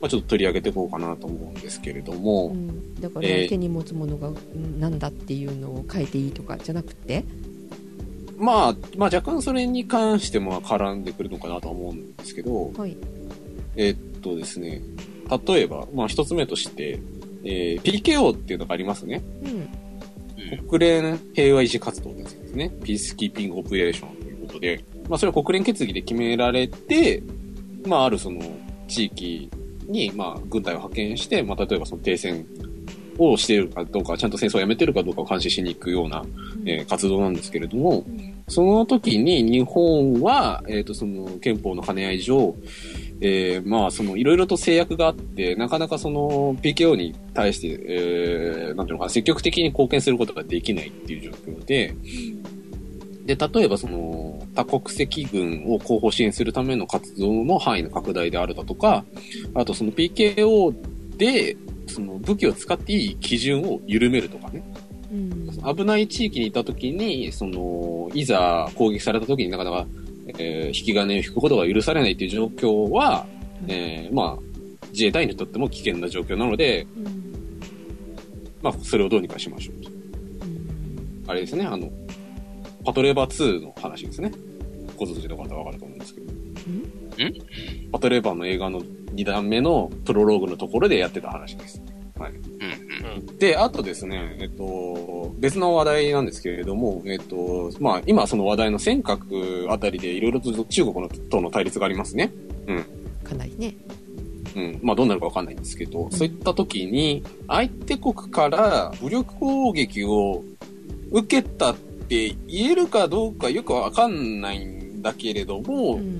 [0.00, 7.24] まあちょっと取り上げていこうかなと思うんですけれども、うん、だからえー手に持つものがうんなんだっていうのを変えていいとかじゃなくて？
[8.36, 12.96] まあ、まあ若干それに関しても絡んでくるのかなとは思うんですけど、はい。
[13.76, 14.80] えっとですね、
[15.46, 16.98] 例えば、まあ一つ目として、
[17.44, 19.22] えー PKO っていうのがありますね。
[19.42, 19.68] うん。
[20.58, 20.68] うん。
[20.68, 22.70] 国連平和維持活動ですね。
[22.82, 27.22] ピースキーピングオペレーションということで、まあそれは国連決議で決められて、
[27.84, 28.40] まああるその
[28.88, 29.50] 地域
[29.86, 32.46] にまあ軍隊を派遣して、まあ例えばその停戦
[33.18, 36.24] をしているかどうか、ちゃんと戦争をやめてるかどうかを監視しに行くような、
[36.64, 38.04] えー活動なんですけれども、
[38.48, 42.54] その時に日本は、えっ、とその憲法の兼ね合い上、
[43.20, 51.94] えーまあ、その、いろいろと制約があって、なかなかその、PKO に対して、えー、なんていうのかな、積極的に貢献することができないっていう状況で、
[53.26, 59.04] で、例えばその、多国籍軍を後方支援するための活動の範囲の拡大であるだとか、
[59.54, 60.74] あとその PKO
[61.16, 64.62] で、その武器を使っていい基準を緩めるとかね。
[65.12, 65.40] うん
[65.76, 69.86] 危ない地域にいた時に、その、いざ攻撃された時になかなか、
[70.38, 73.26] えー引き金を引くことが許されないという状況は、
[73.66, 77.60] えーまあ、自衛隊にとっても危険な状況なので、うん
[78.62, 79.90] まあ、それをどうにかしましょうと。
[79.90, 81.90] うんあれですね、あの、
[82.84, 84.32] パトレーバー2の話ですね。
[84.96, 86.32] ご存知の方はわかると思うんですけど。
[87.92, 91.82] パトレーバーの映画の2段目のプロローグのところでやってた話です。
[92.18, 92.32] はい。
[92.32, 102.30] うんうんで、あとですね、えっと、別の話題なんですけれども、えっと、まあ、今その話題の尖閣あたりでいろいろと中国のとの対立がありますね。
[103.24, 103.74] かなりね
[104.54, 104.78] うん。
[104.82, 110.44] まあ、どうなるかわかんないんですけど、そういった時に、相手国から武力攻撃を
[111.10, 111.74] 受けた
[112.10, 116.18] って言えるかどうかよくわかんないんだけれども、うん。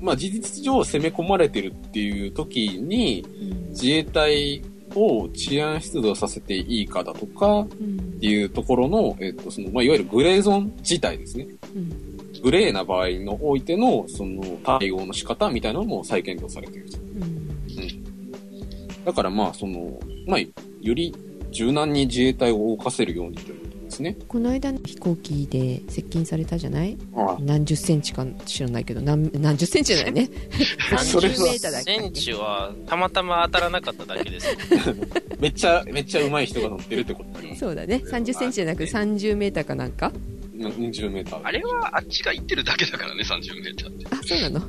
[0.00, 3.68] まあ、事実上攻め込まれてるっていう時に、うん。
[3.68, 4.60] 自衛隊
[4.96, 7.66] を治安出動させていいかだとか、うん。
[7.66, 7.68] っ
[8.18, 11.46] ていうところの、えっと、その、まあ、いわゆるグレーゾーン自体ですね。
[11.76, 12.42] うん。
[12.42, 16.98] グレーな場合のおいての、その、対応の仕方みたいなのも再検討されていると。
[16.98, 17.48] うん。
[19.04, 21.14] だからまあ、その、まあ、より
[21.52, 23.61] 柔軟に自衛隊を動かせるようにという
[23.92, 24.16] ですね。
[24.26, 26.96] この間の飛行機で接近されたじゃない？
[27.14, 30.28] あ何十センチか知らないけど何何十センチじゃないね
[31.04, 32.00] それは30メーターだっけ？
[32.00, 34.30] センチはたまたま当たらなかっただけ？
[34.30, 34.54] ですよ。
[35.38, 37.60] めっちゃ、めっちゃ上手い人が乗ってるってことになります。
[37.60, 40.12] そうだね30センチじゃなく30メーターかなんか
[40.56, 41.40] ？20メーター。
[41.44, 44.06] あれはあっちが行ってるだけだからね、30メーターって。
[44.10, 44.66] あそうなの？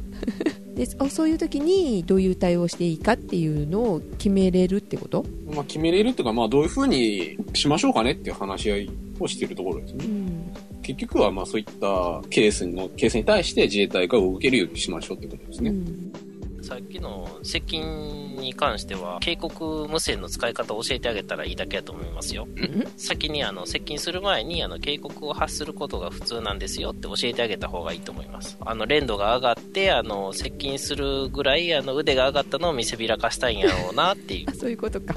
[0.76, 10.06] であそういう時にどういう対応していいかっていうのを決めれるってこと、まあ、決めれるっていうか、まあ、どういうふうにしましょうかねっていう話し合いをしているところですね。
[10.06, 15.70] うん結局は、まあ、そういったケースの、ケースに対して自衛隊が動けるようにしましょうってことですね。
[15.70, 16.33] うん
[16.74, 22.46] さっきの接近に関しては、警告無線の使い方を教えてあげたらいいだけだと思いますよ。
[22.46, 22.88] ん？
[22.98, 28.58] 先にあの接近する前にあの警告を発することが普通なんですよって教えてあげた方がいいと思います。
[28.62, 34.54] あの、連度が上がって、あの、接近するぐらいあの腕が上がったのを見せびらかしたいんやろうなっていうあ。
[34.58, 35.16] そういうことか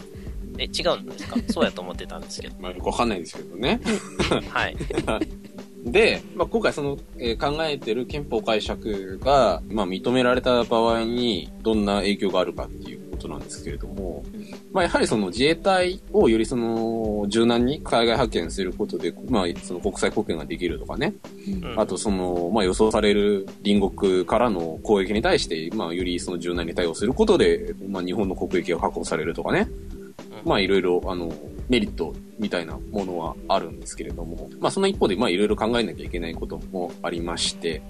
[0.58, 1.36] え、違うんですか？
[1.50, 2.54] そうやと思ってたんですけど。
[2.60, 3.80] まあ、よくわかんないですけどね。
[4.50, 4.76] はい。
[5.86, 14.24] で、まあ、今回その、えー考えてる憲法解釈が、まあ、認められた場合にどんな影響があるかっていうことなんですけれども、
[14.72, 21.14] まあ、やはりその自衛隊をよりその柔軟に海外派遣することで、まあ、その国際貢献ができるとかね、
[21.62, 21.80] うん。
[21.80, 29.68] あとその、まあ、予想される隣国からの攻撃に対して、まあ、よりその柔軟に対応することで、まあ、日本の国益が確保されるとかね、
[30.44, 31.32] まあ、いろいろ、あの、
[31.68, 37.82] メリットみたいなものはあるんですけれども、まあ、その一方で、まあ、いろいろ考えなきゃいけないこともありまして、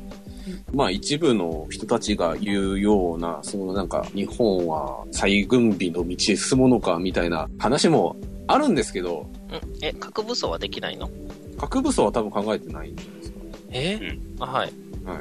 [0.72, 11.10] まあ、一部の人たちが言うような、そのなんか、日本は再軍備の道へ進むのか、みたいな話もあるんですけど、うんえ、核武装はできないの？
[11.58, 13.38] 核武装は多分考えてないんじゃないですか。
[13.72, 13.94] え？
[13.94, 14.72] うんあ、はい。
[15.04, 15.18] はい。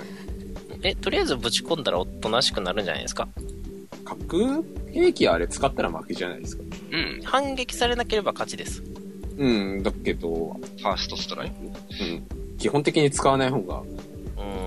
[0.84, 3.28] え、とりあえずぶち込んだらおとなしくなるんじゃないですか？
[4.04, 6.64] 核兵器あれ使ったら負けじゃないですか。
[6.96, 7.22] うん。
[7.24, 8.82] 反撃されなければ勝ちです。
[9.38, 11.56] うん、だけど、ファーストストライク？
[11.66, 11.68] う
[12.06, 12.58] ん。
[12.58, 13.82] 基本的に使わない方が、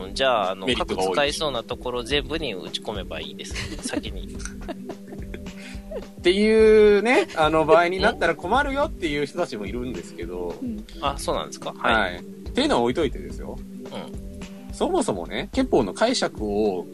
[0.04, 3.54] うん、じゃあ、あの、メリットが多い核使いそうなところ全部に打ち込めばいいです。
[3.88, 4.28] 先に。
[4.28, 10.54] っていうね、あの場合になったら困るよっていう人たちもいるんですけど、
[11.00, 11.72] あ、そうなんですか？
[11.78, 12.12] はい。
[12.14, 12.20] はい。
[12.20, 13.58] っていうのは置いといてですよ。
[14.72, 16.86] そもそもね、憲法の解釈を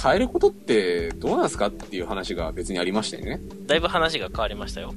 [0.00, 3.40] 変えることってどうなんですかっていう話が別にありましてね。
[3.66, 4.94] だいぶ話が変わりましたよ。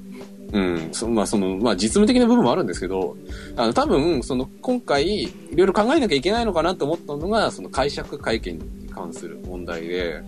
[0.51, 0.89] うん。
[0.91, 3.15] そまあ、その、まあ、実務的な部分もあるんですけど、
[3.55, 10.23] あの、多分、その、今回、いろいろ考えなきゃいけないのかなと思ったのが、その解釈会見に関する問題で、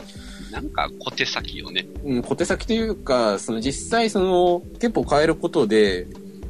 [0.51, 1.88] なんか小手先よね。
[2.03, 6.07] うん、小手先というか、その実際その憲法を変えることで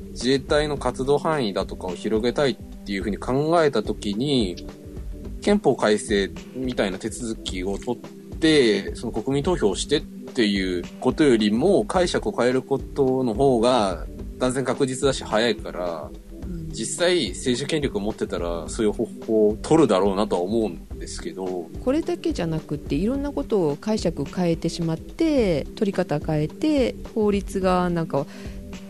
[0.09, 4.55] 自衛隊の活動範囲だとかを広げたいっていうふうに考えたときに、
[5.41, 14.05] 憲法改正みたいな手続きを取って、その国民投票をしてっていうことよりも解釈を変えることの方が
[14.37, 16.09] 断然確実だし早いから、
[16.69, 28.25] 実際政治権力を持ってたらそういう方法を取るだろうなとは思うんですけど、これだけじゃなくっていろんなことを解釈変えてしまって取り方変えて法律がなんか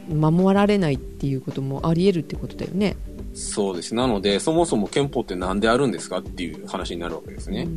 [0.09, 2.95] 守られないっていうこともあり得るってことだよね。
[3.33, 3.95] そうです。
[3.95, 7.67] なので、そもそも憲法ってなんであるんですかっていう話になるわけですね。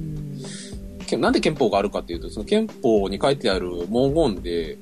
[1.19, 4.79] なんで憲法があるかっていうと、その憲法に書いてある文言で、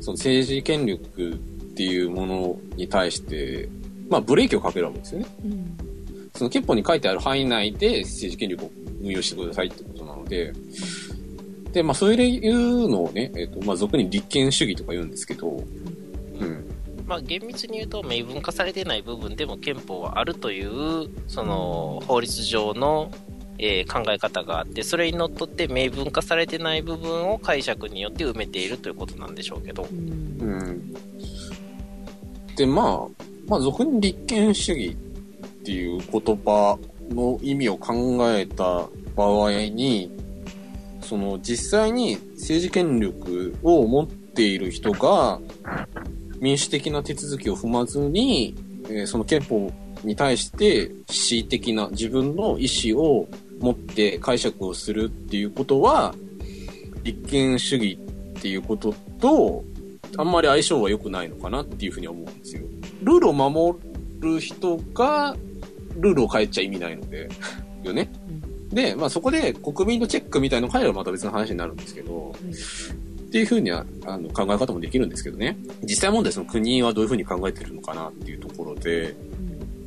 [0.00, 1.36] その政治権力っ
[1.76, 3.68] ていうものに対して、
[4.08, 5.26] まあブレーキをかけるわけですよね。
[5.44, 5.86] うん
[6.36, 8.70] その憲法に書いてある範囲内で政治権力を
[9.02, 10.52] 運用してくださいってことなので、
[11.72, 16.75] で、まあそういうのをね、えっ、と、まあ俗に立憲主義とか言うんですけど、うん。
[17.06, 23.10] まあ、厳密に言うと明文化されてない部分でも憲法はあるというその法律上の、
[23.58, 30.94] えー考え方があってそれにのっとって明文化されてない部分を解釈によって埋めているということなんでしょうけどうん。
[32.56, 36.78] で、まあ、まあ、俗に立憲主義っていう言葉
[37.10, 40.10] の意味を考えた場合に、
[41.02, 45.40] その実際に政治権力を持っている人が
[46.40, 48.56] 民主的な手続きを踏まずに、
[48.88, 49.72] えーその憲法
[50.04, 53.28] に対して恣意的な自分の意思を
[53.60, 56.14] 持って解釈をするっていうことは、
[57.02, 57.98] 立憲主義
[58.38, 59.64] っていうことと、
[60.16, 62.62] あんまり相性は良くないのかなっていうふうに思うんですよ。
[63.02, 63.78] ルールを守
[64.20, 65.36] る人が、
[65.96, 67.28] ルールを変えちゃ意味ないので、
[67.82, 68.10] よね。
[68.70, 72.34] で、まあそこで国民のチェックみたいのが入ればまた別の話になるんですけど、
[73.36, 75.58] っていうふうにはあの考え方もできるんですけどね。
[75.82, 79.14] 実際問題その国はどういうふうに考えてるのかなっていうところで、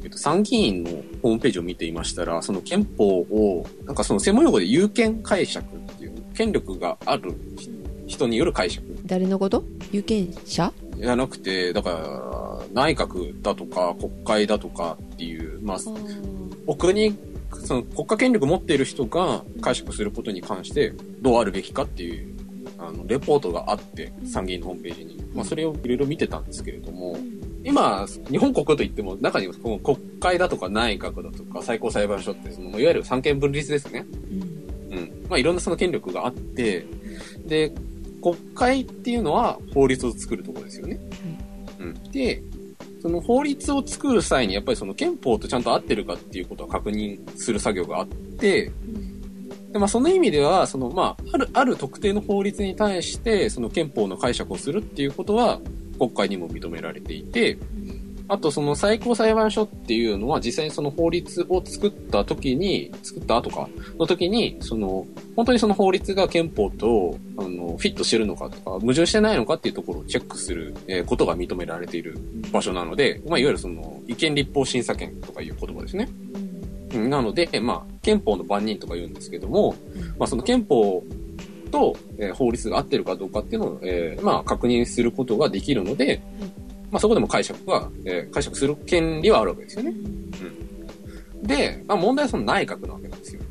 [0.04, 0.92] えっと、参議院の
[1.24, 7.34] ホームページを見ていましたら、その憲法を、なんかその専門用語で有権解釈っていう、権力がある
[8.06, 8.86] 人による解釈。
[9.08, 9.64] 誰のこと？
[9.92, 10.72] 有権者？
[10.96, 15.78] じゃなくて、だから、内閣だとか国会だとかっていう、まあ、
[16.68, 17.18] お国、
[17.66, 22.38] その国家権力持っている人が解釈することに関してどうあるべきかっていう、
[22.80, 25.18] あの、レポートがあって、参議院のホームページに。
[25.34, 27.18] まあ、それをいろいろ見てたんですけれども、
[27.63, 34.06] 今、日本国といっても、中にはこの国会だとか内閣だとか最高裁判所って、その、いわゆる三権分立ですね。
[34.92, 35.26] うん。
[35.30, 36.86] まあ、いろんなその権力があって、
[37.46, 37.72] で、
[38.22, 41.00] 国会っていうのは法律を作るところですよね。
[41.80, 41.94] うん。
[42.12, 42.42] で、
[43.02, 48.72] その法律を作る際に、やっぱりその憲法とちゃんと合ってるかっていうことを確認する作業があって、
[49.71, 55.60] で、まあ、その意味では、その、まあ、ある、ある特定の法律に対して、その憲法の解釈をするっていうことは、
[55.97, 57.58] 国会にも認められていて、
[58.32, 65.05] あとその最高裁判所っていうのは実際にその法律を作った時に、作った後か、の時に、その、
[65.36, 70.75] 本当にその法律が憲法と、あの、フィットしてるのかとか、矛盾してないのかっていうところをチェックする、
[71.08, 72.19] ことが認められている
[72.51, 76.07] 場所なので、まあ、いわゆるその、違憲立法審査権とかいう言葉ですね。
[76.94, 79.76] うんなので、まあ、憲法の番人とか言うんですけども、
[80.18, 81.04] まあ、その憲法
[81.72, 86.22] と、えー法律が合ってるかどうかっていうのを、えーまあ、確認することができるので、
[86.92, 89.92] まあ、そこでも解釈が、えー解釈する権利はあるわけですよね。
[89.92, 91.44] うん。
[91.44, 93.42] で、まあ、問題はその内閣なわけなんですよ。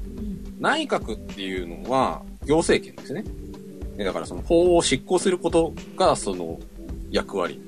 [0.59, 3.24] 内閣っていうのは、行政権ですね。
[3.97, 6.59] でだからその法を執行することがその
[7.11, 7.61] 役割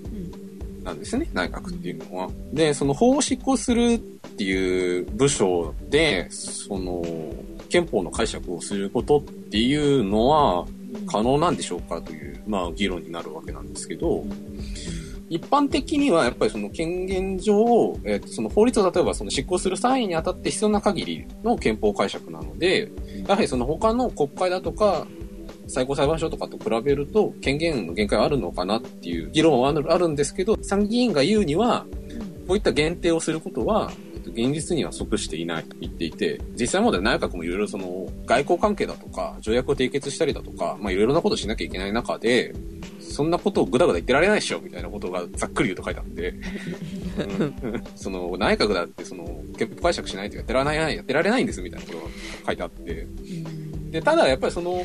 [0.84, 2.30] なんですね、内閣っていうのは。
[2.52, 4.00] で、その法を執行する
[4.32, 7.02] っていう部署で、その、
[7.68, 10.66] 憲法の解釈をすることっていうのは
[11.06, 14.24] 可能なんでしょうかという、まあ議論になるわけなんですけど、
[15.28, 17.54] 一般的にはやっぱりその権限上、
[18.04, 22.90] えーその法律を例えばその執行する際にあたって必要な限りの憲法解釈なので、
[23.26, 25.06] やはりその他の国会だとか、
[25.68, 31.86] 最高裁判所とかと比べると権限の限界はあるのかなっていう議論はあるんですけど、参議院が言うには、
[32.48, 42.54] こういった限定をすることは、と現実には即していないと言っていて、実際問題内閣もいろいろその外交関係だとか、条約を締結したりだとか、まあいろいろなことしなきゃいけない中で、
[43.00, 46.34] そんなことをぐだぐだ言ってられないでしょみたいなことがざっくり言うと書いてあって、
[47.18, 52.04] うんその内閣だってその憲法解釈しないとやってられない、やってられないんですみたいなことが
[52.46, 53.06] 書いてあって、
[53.90, 54.84] で、ただやっぱりその、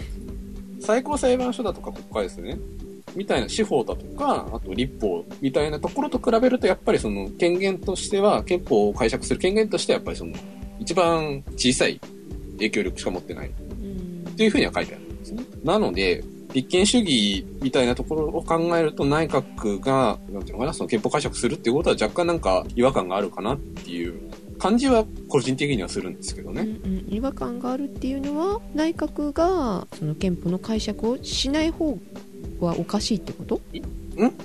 [0.81, 2.57] 最高裁判所だとか国会ですね。
[3.15, 10.33] みたいな司法だとか、あと立法みたいなところと比べると、やっぱりその権限としては、憲法を解釈する権限としては、やっぱりその、
[10.79, 11.99] 一番小さい
[12.53, 13.51] 影響力しか持ってないっ
[14.35, 15.43] ていうふうには書いてあるんですね。
[15.63, 26.61] なので、立憲主義みたいなところを考えると内閣が、なんていうのかな、その憲法解釈するっていうことは若干なんか違和感があるかなっていう感じは個人的にはするんですけどうんね。
[26.61, 31.97] うん違和感があるっていうのは内閣がその憲法の解釈をしない方
[32.59, 33.55] はおかしいってこと？
[33.55, 33.61] ん？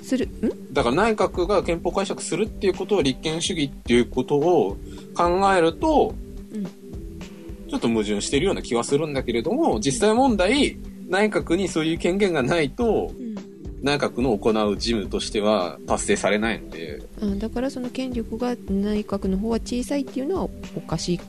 [0.02, 0.26] する？
[0.26, 0.72] ん？
[0.72, 4.76] だから内閣が憲法解釈するっていうことを立憲主義っていうことを
[5.14, 6.14] 考えると、
[6.52, 6.64] うん。
[6.64, 10.76] ちょっと矛盾してるような気はするんだけれども、実際問題、
[11.08, 13.30] 内閣にそういう権限がないと、うん。
[13.82, 21.20] 内閣の行う事務としては達成されないので、あだからその権力が内閣の方は小さいっていうのはおかしい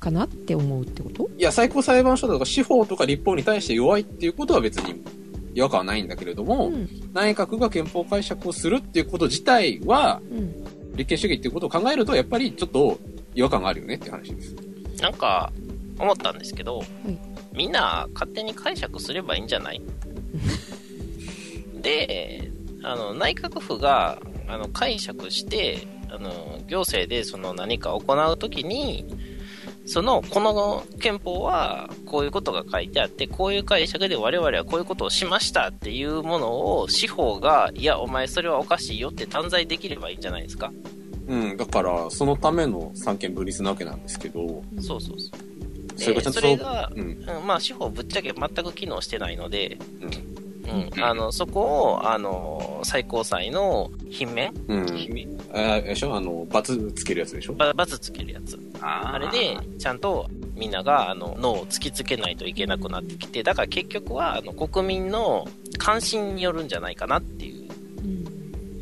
[0.00, 1.28] かなって思うってこと？
[1.36, 5.04] いや、最高裁判所だとか司法とか立法に対して弱いっていうことは別に
[5.54, 6.88] 違和感はないんだけれども、うん。
[7.12, 10.54] 内閣が憲法解釈をするっていうこと自体は、うん。
[10.96, 12.98] 立憲主義っていうことを考えると、やっぱりちょっと
[13.34, 14.54] 違和感があるよねっていう話です。
[15.00, 15.52] なんか、
[15.98, 17.12] 思ったんですけど、い。
[17.56, 19.80] みんな勝手に解釈すればいいんじゃない？
[21.82, 22.50] で、
[22.82, 24.18] あの、内閣府が、
[24.48, 29.04] あの、解釈して、あの、行政でその何か行うときに、
[29.88, 40.70] その、この憲法は、こういうことが書いてあって、こういう解釈で我々はこういうことをしましたっていうものを、司法が、いや、お前それはおかしいよって断罪できればいいんじゃないですか。
[41.26, 45.30] うん、だから、そのための三権分立なわけなんですけど、そうそうそ
[46.16, 46.32] う。
[46.32, 51.60] それがうん、まあ、司法ぶっちゃけ全く機能してないので、うん、うん、あの、そこ
[51.94, 54.86] を、あの、最高裁の品面うん。
[54.86, 56.14] 君あれでしょ？
[56.14, 57.54] あの、バツつけるやつでしょ？
[57.54, 58.58] ば罰つけるやつ。
[58.80, 65.46] あーあれで、ちゃんとみんなが、あの、脳を突きつけないといけなくなってきて、だから結局は、あの、国民の
[65.78, 67.68] 関心によるんじゃないかなっていう。
[67.98, 68.28] うん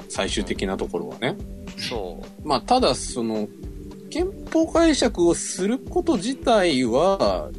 [0.08, 1.36] 最終的なところはね。
[1.76, 2.48] そう。
[2.48, 3.48] まあ、ただ、その、
[4.08, 7.50] 憲法解釈をすること自体は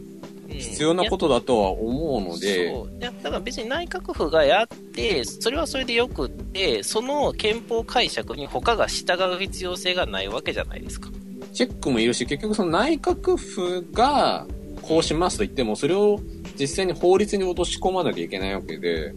[0.58, 11.10] 必要なことだとは思うので、そういやだから別に内閣府がやって、それはそれでよくって、その憲法解釈に他が従う必要性がないわけじゃないですか。
[11.54, 14.46] チェックもいるし、結局その内閣府が
[14.82, 16.20] こうしますと言っても、それを
[16.60, 19.16] 実際に法律に落とし込まなきゃいけないわけで、うん。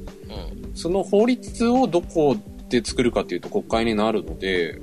[0.74, 2.36] その法律をどこ
[2.68, 4.80] で作るかっていうと国会になるので、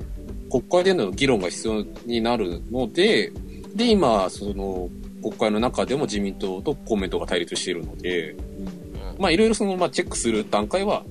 [0.50, 3.32] 国会での議論が必要になるので、
[3.76, 4.90] で、今、その、
[5.22, 8.78] 国会の中でも自民党と公明党が対立しているので、うん
[9.18, 11.04] まあ、いろいろその、まあ、チェックする段階は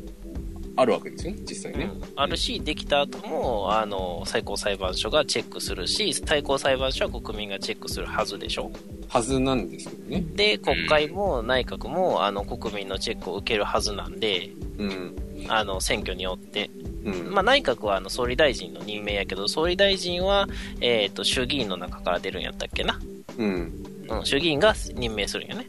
[0.77, 1.91] あるわけですよね、実際ね。
[1.93, 8.71] うんあるし、できた後も、あの、最高裁判所がチェックするし、最高裁判所は国民がチェックするはずでしょ。
[9.09, 10.25] はずなんですけどね。
[10.35, 15.17] で、国会も内閣も、あの、国民のチェックを受けるはずなんで、うん。
[15.49, 16.71] あの、選挙によって。
[17.05, 17.35] うん。
[17.35, 20.49] まあ、内閣はあの、総理大臣の任命やけど、総理大臣は、
[20.81, 22.99] えっ、と、衆議院の中から出るんやったっけな。
[23.39, 23.96] うん。
[24.09, 25.67] うん、衆議院が任命するんよね。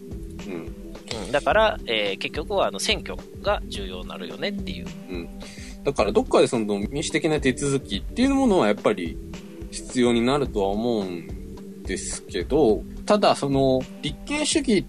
[0.48, 0.54] うん。
[1.26, 4.88] うん、だから、えー結局はあの選挙が重要になるよねっていう。
[5.10, 5.30] うん。
[5.84, 9.18] だから、どっかでその民主的な手続きっていうものはやっぱり
[9.72, 14.84] 必要になるとは思うんですけど、ただ、その、立憲主義っ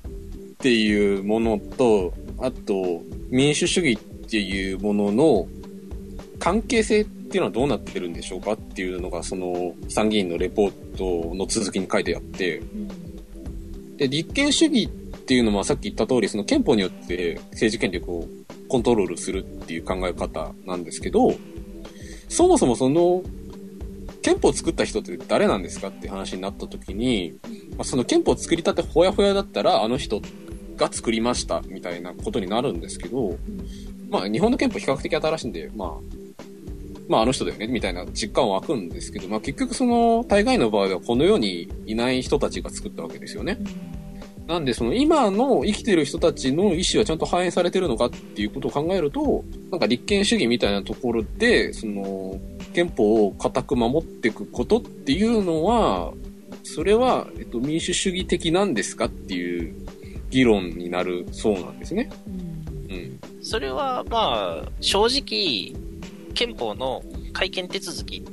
[0.59, 5.49] ていうものと、あと、民主主義っていうものの
[6.39, 12.61] 関係性っていうのはどうなってるんでしょうかっていうのが、その、参議院のレポートの続きに書いてあって、
[13.99, 18.25] で、立憲主義っていうのはさっき言った通り、その憲法によって政治権力を
[18.69, 21.35] コントロールするっていう考え方なんですけど、
[22.29, 23.23] そもそもその、
[24.23, 27.39] 憲法を作った人って誰なんですかって話になった時に、
[27.77, 30.23] まあ、その憲法を作りたてほやほやだったら、あの人
[30.77, 33.37] が作りましたみたいなことになるんですけど、
[34.11, 36.18] まあ日本の憲法比較的新しいんで、まあ、
[37.09, 43.59] まああの人だよねみたいな実感は湧くんですけど、まあ結局その大概の場合はこの世にいない人たちが作ったわけですよね。
[44.49, 52.41] なんで、その今の生きてる人たちの意思はちゃんと反映されてるのかっていうことを考えると、なんか立憲主義みたいなところで、その、
[52.73, 56.15] 憲法を固く守っていくことっていうのは、
[56.63, 59.75] それは、えっと、民主主義的なんですかっていう
[60.31, 62.09] 議論になるそうなんですね。
[62.27, 62.59] うん
[62.91, 63.21] うん。
[63.43, 65.79] それは、まあ、正直、
[66.39, 68.25] 憲法の改憲手続き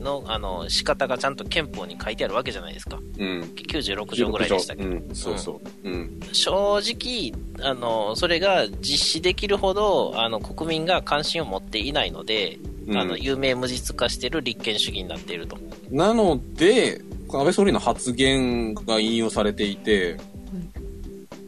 [0.00, 2.98] の、あの、仕方がちゃんと憲法に書いてあるわけじゃないですか。
[3.18, 3.40] うん。
[3.54, 4.88] 96条ぐらいでしたけど。
[4.88, 5.88] うん、そうそう。
[5.88, 6.20] うん。
[6.32, 7.32] 正直、
[7.64, 12.58] あの、それが実施できるほど、あの、国民が関心を持っていないので、
[12.88, 15.56] うんあの、有名無実化してる立憲主義になっていると。
[15.92, 20.16] なので、安倍総理の発言が引用されていて、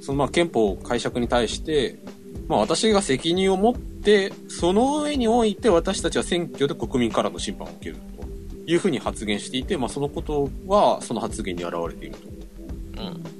[0.00, 1.98] そのまあ憲法解釈に対して、
[2.46, 3.93] まあ私が責任を持って、
[4.48, 7.96] その上において私たちは選挙で国民からの審判を受ける
[8.66, 12.28] というふうに発言していて、まあそのことはその発言に現れていると。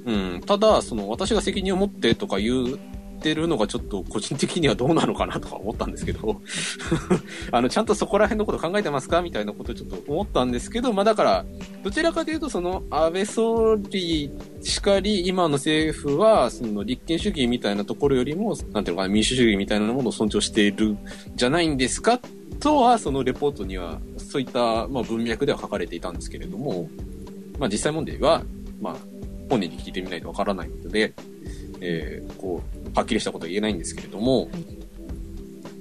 [0.05, 0.33] うん。
[0.33, 0.41] うん。
[0.41, 2.77] ただ、その私が責任を持ってとか言
[3.25, 6.39] ってるのがちょっと個人的にはどうなのかなとか思ったんですけど、
[7.51, 11.45] あの、ちゃんとそこら辺のこと考えてますかみたいなことをちょっと思ったんですけど、まあだから、
[11.83, 14.29] どちらかというとその安倍総理
[14.61, 20.95] しかり、今の政府は、その立憲主義みたいなところよりも、なんていうのかな、民主主義みたいなものを尊重している
[21.35, 22.19] じゃないんですか
[22.59, 26.87] とは、そのレポートには、そういった、まあ、文脈では書かれていたんですけれども、
[27.57, 28.43] まあ実際問題は、
[28.79, 28.95] まあ、
[29.49, 31.13] 本人に聞いてみないとわからないので、
[31.81, 34.49] えーこう、はっきりしたことは言えないんですけれども、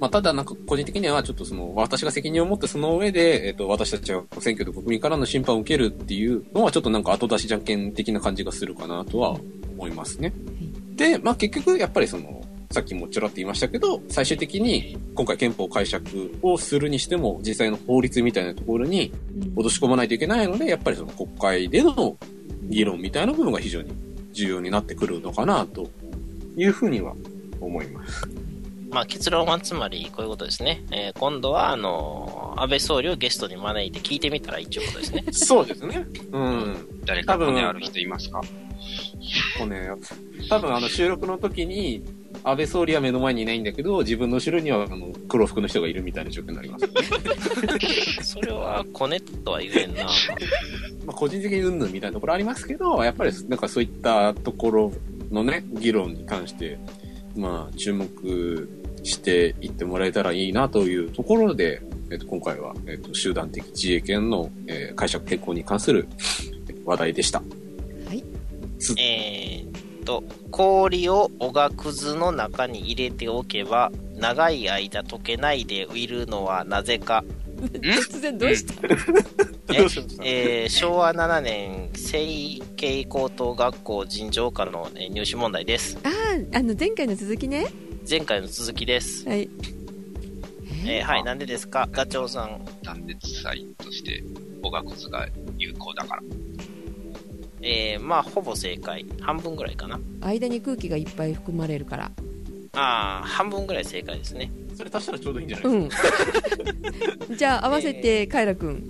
[0.01, 9.37] まあ、ただなんか個人的にはちょっとその、私が責任を持ってその上で、えっ、と、私たちは選挙で国民からの審判を受けるっていうのはちょっとなんか後出しじゃんけん的な感じがするかなとは
[9.73, 10.33] 思いますね。
[10.97, 19.12] で、まあ、結局やっぱりその、さっきもちょらっと言いましたけど、最終的に今回憲法解釈をするにしても、実際の法律みたいなところに
[19.55, 22.17] 落とし込まないといけないので、やっぱりその国会での
[22.65, 23.93] 議論みたいな部分が非常に
[24.33, 25.89] 重要になってくるのかなと
[26.57, 27.14] いうふうには
[27.61, 28.28] 思います。
[28.90, 30.84] まあ、結論はつまりこういうことですね。
[30.92, 35.24] えー今度は、あの、安倍総理をゲストに招いて聞いてみたらいいということですね。
[35.32, 36.07] そうですね。
[36.32, 36.76] うん。
[37.05, 38.40] 誰か骨ある人いますか？
[39.59, 39.88] こうね、
[40.48, 42.02] 多分あの収録の時に、
[42.44, 46.86] 安倍総理は目の前にいないんだけど、自分の後ろにはあの黒服の人がいるみたいな状況になります。
[48.34, 50.05] それはコネとは言えんな。
[51.07, 54.92] まあ個人的にうんぬんみたいなところありますけど、やっぱりなんかそういったところ
[55.35, 56.78] のね、議論に関して、
[57.37, 58.68] まあ注目
[59.03, 66.09] していってもらえたらいいなというところで、えっと、今回は、えっと、集団的自衛権の、えー解釈変更に関する
[66.85, 67.41] 話題でした。
[67.41, 67.45] は
[68.14, 68.24] い
[68.99, 77.24] えーっと、氷をおがくずの中に入れておけば、長い間溶けないでいるのはなぜか。
[77.67, 78.75] 突然どうした？
[79.75, 80.23] え どうしました？
[80.25, 82.27] えー昭和7年、成
[82.77, 85.99] 形高等学校尋常科のえー入試問題です。
[86.05, 87.67] あああの前回の続きね
[88.09, 89.29] 前回の続きです。
[89.29, 89.49] はい
[90.87, 91.89] えーはい、なんでですか？
[91.91, 92.61] ガチョウさん。
[92.83, 94.23] 断熱材として、
[94.62, 95.27] おがくずが
[95.59, 96.23] 有効だから。
[97.62, 99.07] えーまあ、ほぼ正解。
[99.23, 99.99] 半分ぐらいかな。
[100.21, 102.11] 間に空気がいっぱい含まれるから
[102.75, 104.51] ああ、半分ぐらい正解ですね。
[104.77, 106.09] それ足したらちょうどいいんじゃないですか？
[107.29, 108.85] うん じゃあ合わせてカイラくん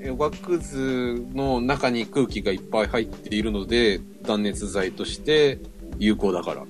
[0.00, 5.58] えおがくずの中に空気がいっぱい入っているので、断熱材として
[5.98, 6.64] 有効だから。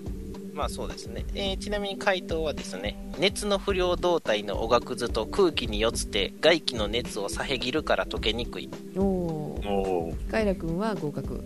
[0.55, 1.24] まあそうですね。
[1.34, 8.70] えーちなみに回答はですね、熱の不良動態のおがくずと空気によって外気の熱を遮るから溶けにくい。
[8.97, 11.43] おおカイラくんは合格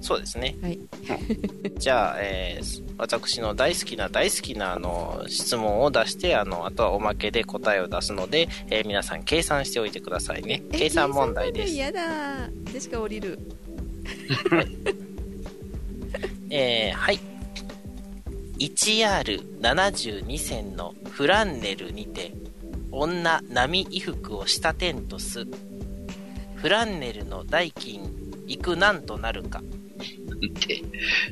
[0.00, 0.56] そうですね。
[0.62, 0.78] はい
[1.78, 10.62] じゃあ、えー私の大好きな大好きなあの質問を出して、あの、あとはおまけで答えを出すので、えー皆さん計算しておいてくださいね。
[10.72, 11.72] え計算問題です。
[11.72, 13.38] 嫌だでしか降りる
[16.50, 17.20] えーはい。
[18.58, 22.32] 1R72 線のフランネルにて、
[22.90, 25.46] 女波衣服をした点とす。
[26.56, 28.12] フランネルの代金、
[28.48, 29.62] いくなんとなるか。
[30.40, 30.48] で、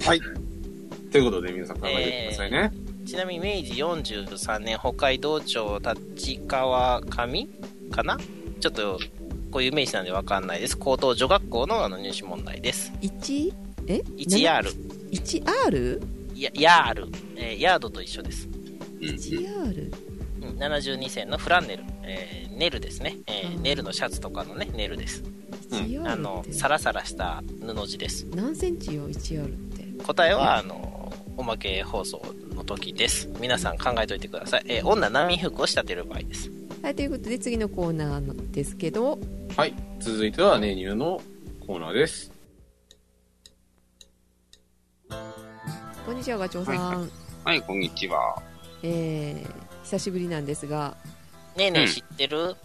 [0.04, 0.20] はい。
[1.10, 2.72] ということで皆さん考えてくださいね。
[3.06, 7.48] ちなみに明治43年北海道庁立川上？
[7.90, 8.18] かな？
[8.60, 8.98] ちょっと、
[9.50, 10.76] こういう名詞なんでわかんないです。
[10.76, 12.92] 高等女学校のあの入試問題です。
[13.02, 13.54] 1
[13.86, 14.74] え？1R。
[15.12, 16.02] 1R?
[16.34, 18.48] やヤール、えーヤードと一緒です。
[19.00, 19.92] うん、1R?
[20.42, 23.62] うん72線のフランネル、えーネルですね、えーうん。
[23.62, 25.22] ネルのシャツとかのねネルです、
[25.70, 28.26] 1R あのサラサラした布地です。
[28.34, 30.04] 何センチよ 1R って？
[30.04, 32.22] 答えはあのおまけ放送
[32.54, 33.28] の時です。
[33.40, 36.50] 皆さん考えておいてください、えー女波服を仕立てる場合です。
[36.82, 39.18] はいということで次のコーナーですけど。
[39.56, 39.74] はい。
[39.98, 41.20] 続いては、ネニューの
[41.66, 42.30] コーナーです。
[45.08, 47.08] こんにちはガチョウさん、はい。
[47.44, 48.40] はい、こんにちは。
[48.82, 50.96] えー、久しぶりなんですが
[51.56, 52.56] ねえねえ、うん知ってる？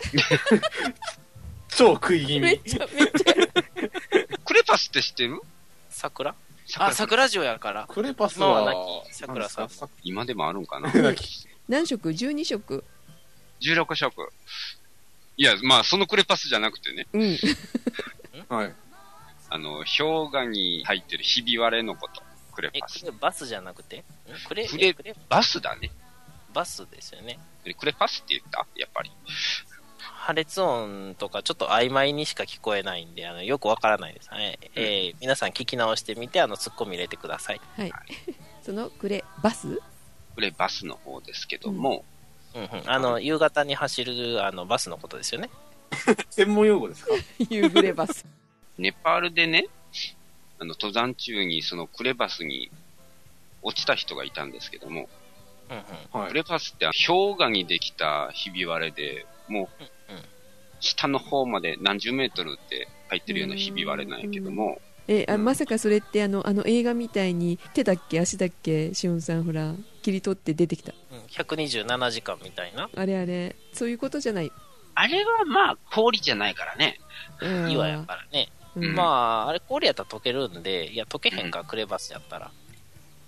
[1.68, 2.70] 超食い気めっ味。
[2.76, 3.34] ちゃめっちゃ
[4.44, 5.40] クレパスって知ってる？
[5.88, 6.34] 桜？
[6.66, 7.86] 桜あ、桜城やから。
[7.88, 9.88] クレパス今はは亡、き桜さん何ですか？
[10.02, 10.90] 今でもあるんかな？
[10.92, 12.84] 亡き何色？12色
[13.60, 14.32] ?16 色。
[15.36, 17.38] いや、まあ、そのクレパスじゃなくてね、うん
[18.48, 18.74] はい。
[19.48, 22.22] あの、氷河に入ってるひび割れのこと。
[22.52, 23.06] クレえ、パスこ。
[23.06, 23.98] れバスじゃなくて？
[23.98, 24.04] ん？
[24.48, 25.90] クレ、クレえクレバスだね。
[26.52, 27.38] バスですよね。
[27.64, 28.66] えクレパスって言った？
[28.76, 29.10] やっぱり。
[29.98, 34.28] 破裂音とかちょっと曖昧にしか聞こえないんで、あの、よくわからないです。
[34.30, 34.58] はい。
[34.74, 37.60] えー皆さん聞き直してみて、あの、ツッコミ入れてください。
[37.76, 37.92] はい
[38.62, 39.80] そのクレバス？
[40.34, 42.04] クレバスの方ですけども、
[42.54, 42.68] うんうん。
[42.86, 45.50] あの、夕方に走る、あの、バスのことですよね。
[46.30, 47.12] 専門用語ですか？
[47.50, 48.24] 夕暮れバス
[48.78, 49.66] ネパールでね、
[50.58, 52.70] あの、登山中にそのクレバスに
[53.62, 55.08] 落ちた人がいたんですけども、
[55.70, 55.76] うん
[56.14, 56.20] うん。
[56.22, 56.28] はい。
[56.30, 59.84] クレバスって氷河にできたひび割れで、もう
[60.80, 70.92] 下の方まで何十メートルって入ってるようなひび割れなんやけども、えあうんまさかそれってあのあの映画みたいに手だっけ足だっけしおんさんほら切り取って出てきた？
[71.12, 72.88] うん127時間みたいな。
[72.96, 74.50] あれあれそういうことじゃない？
[74.94, 76.98] あれはまあ氷じゃないからね。
[77.42, 78.48] うん岩やからね。
[78.76, 82.52] うんまあ、あれ氷やったら溶けるんで、いや、溶けへんか、クレバスやったら。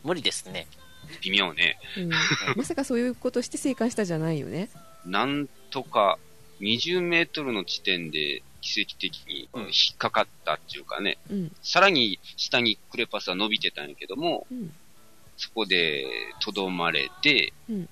[0.05, 0.69] 無理ですね。
[1.23, 1.79] 微妙ね。
[1.97, 2.11] うん。
[2.57, 4.71] まさかそういうことして生還したじゃないよね。
[5.05, 6.19] なんとか
[6.61, 9.63] 20メートルの地点で奇跡的にうん。
[9.65, 11.53] 引っかかったっていうかね、うん。
[11.63, 14.73] さらに下にクレパスは伸びてたんやけども、うん。
[15.37, 16.07] そこで
[16.41, 17.89] とどまれて、うん。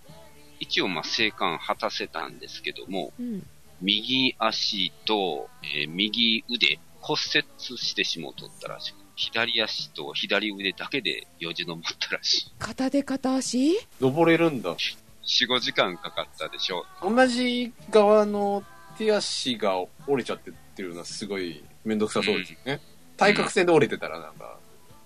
[0.60, 3.46] 一応まあ生還果たせたんですけども、うん。
[3.80, 12.52] 右足と、えー右腕骨折してしもうとったらしく、左足と左腕だけでよじ登ったらしい。
[12.58, 13.78] 片手片足？
[14.00, 14.74] 登れるんだ。
[14.74, 17.14] 4、5時間かかったでしょう。
[17.14, 18.64] 同じ側の
[18.96, 22.80] 手足が折れちゃってっていうのはすごいめんどくさそうですよね。
[23.18, 24.58] 対角線で折れてたらなんか、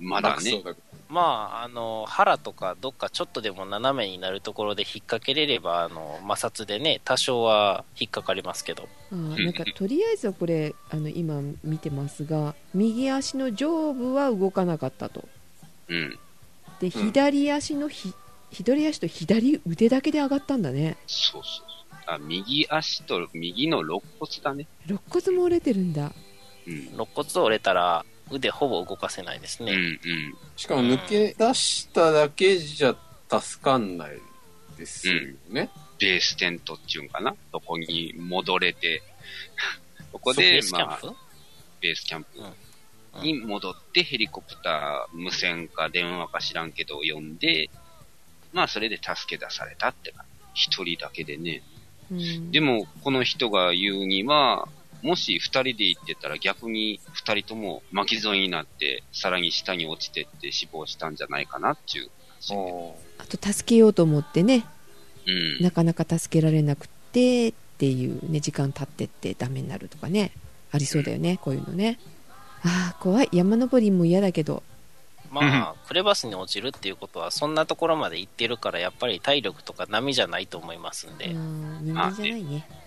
[0.04, 0.62] まだね。
[1.08, 8.88] まあ、あの、腹とかどっかちょっとでも斜めになるところで引っ掛けれれば、あの、摩擦でね、多少は引っかかりますけど。
[9.12, 15.28] あーなんかとりあえずはこれあの今見てますが右足の上部は動かなかったと
[15.88, 16.18] うん。
[16.80, 18.12] で左足のひ、
[18.50, 22.14] 左足と左腕だけで上がったんだねそうそうそう。
[22.14, 24.66] あ、右足と右の肋骨だね。
[24.86, 26.12] 肋骨も折れてるんだ
[26.66, 26.74] うん。
[26.94, 29.72] 肋骨折れたら、腕ほぼ動かせないですうん、ね。
[29.72, 29.98] うん。
[30.56, 32.94] しかも抜け出しただけじゃ
[33.28, 34.18] 助かんない
[34.78, 35.14] ですよ
[35.50, 35.70] ね。
[36.00, 37.34] ベーステントっていうんかな？
[37.52, 39.02] そこに戻れて、
[40.12, 41.14] そこでベー、スキャまあ、ンプ、
[41.80, 42.28] ベースキャンプ。
[42.40, 43.22] うん。
[43.22, 47.70] に戻ってヘリコプター、無線か電話か知らんけど呼んで、
[48.52, 51.62] まあそれで助け出されたってか、一人だけでね。
[52.10, 52.50] うん。
[52.50, 54.68] でも、この人が言うには、
[55.04, 62.08] もし二人で行ってたら逆に二人とも巻き添えになって、さらに下に落ちてって死亡したんじゃないかなっていう。
[63.18, 64.64] あと助けようと思ってね。
[65.26, 65.62] うん。
[65.62, 70.32] なかなか助けられなくてっていうね時間経ってってダメになるとかね。
[70.72, 71.98] ありそうだよね、こういうのね。
[72.64, 73.28] ああ怖い。
[73.30, 74.62] 山登りも嫌だけど。
[75.30, 81.26] まあ、クレバスに落ちるっていうことは、そんなところまで行ってるから、やっぱり体力とか波じゃないと思いますんで。
[81.26, 82.66] うん人間じゃないね。
[82.68, 82.83] で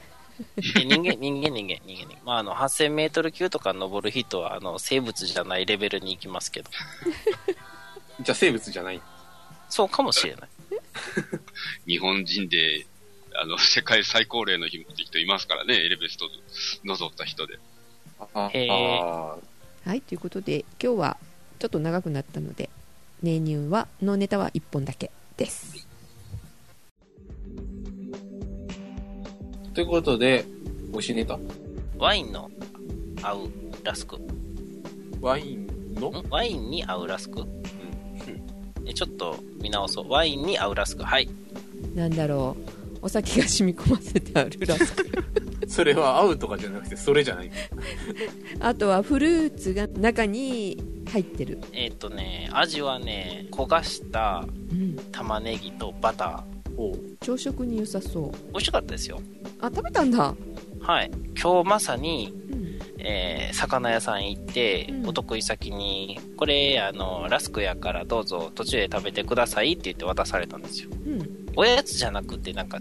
[0.57, 2.15] 人間、人間、人間、人間、人間。
[2.25, 6.69] まあ、あの、8000メートル級とか登る人は、あの、生物じゃないレベルに行きますけど。
[8.21, 9.01] じゃあ生物じゃない？
[9.69, 10.49] そうかもしれない。
[11.87, 12.85] 日本人で、
[13.35, 16.29] あの、世界最高齢の人いますからね、エレベスト
[16.85, 17.59] 覗った人で。
[19.85, 21.17] はいということで今日は
[21.59, 22.69] ちょっと長くなったので
[23.23, 25.86] ネニューはのネタは1本だけです
[29.77, 30.43] ということで、
[30.91, 31.37] 美味しいネタ
[31.99, 32.49] ワインの
[33.21, 33.49] 合う
[33.83, 34.15] ラスク。
[34.15, 34.21] ん
[35.21, 36.11] ワインの？
[36.31, 37.43] ワインに合うラスク、
[38.87, 40.09] えちょっと見直そう。
[40.09, 41.03] ワインに合うラスク。
[41.03, 41.29] はい。
[41.93, 42.57] なんだろ
[42.95, 45.05] うお酒が染み込ませてあるラスク
[45.69, 47.51] それは合うとかじゃなくて、それじゃない。
[48.59, 56.56] あとはフルーツが中に入ってる、えっ、とね、味はね、焦がしたうん、玉ねぎとバタおう
[57.21, 58.51] 朝食に良さそうー。
[58.51, 59.19] 美味しかったですよ。
[59.59, 60.35] あ食べたんだ、
[60.81, 61.11] はい。
[61.41, 70.89] 今日まさに、うん、えー魚屋さん行って、うんお得意先に、これ、あの、ラスクやからどうぞ途中で食べてくださいって言って渡されたんですよ。
[70.91, 72.79] うん、おやつじゃなくて、なんか、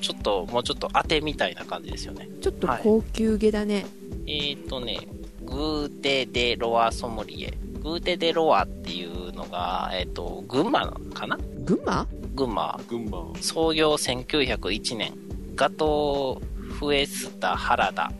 [0.00, 2.28] ちょっと、もうちょっと当てみたいな感じですよね。
[2.40, 3.86] ちょっと高級げだね、
[4.26, 5.08] えっ、ー、とね、
[5.44, 7.54] グーテ・デ・ロワ・ソムリエ。
[7.82, 11.38] グーテ・デ・ロワっていうのが、えっ、と、群馬かな？
[11.64, 12.06] 群馬？
[12.36, 12.78] 群馬。
[12.86, 13.32] 群馬。
[13.40, 15.14] 創業1901年。
[15.54, 18.12] ガトーフエスタ原田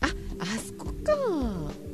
[0.00, 1.12] あそこか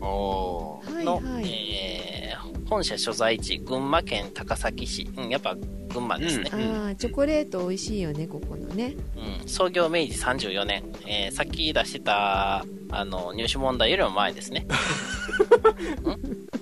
[0.01, 5.11] おはいの、はい、えー本社所在地、群馬県高崎市。
[5.17, 5.57] うん、やっぱ
[5.93, 6.51] 群馬ですね。
[6.53, 8.95] ああチョコレート美味しいよねここのね
[9.43, 10.85] うん、創業明治34年。
[11.05, 14.69] えーさっき出してた、あの、入手問題よりも前ですね。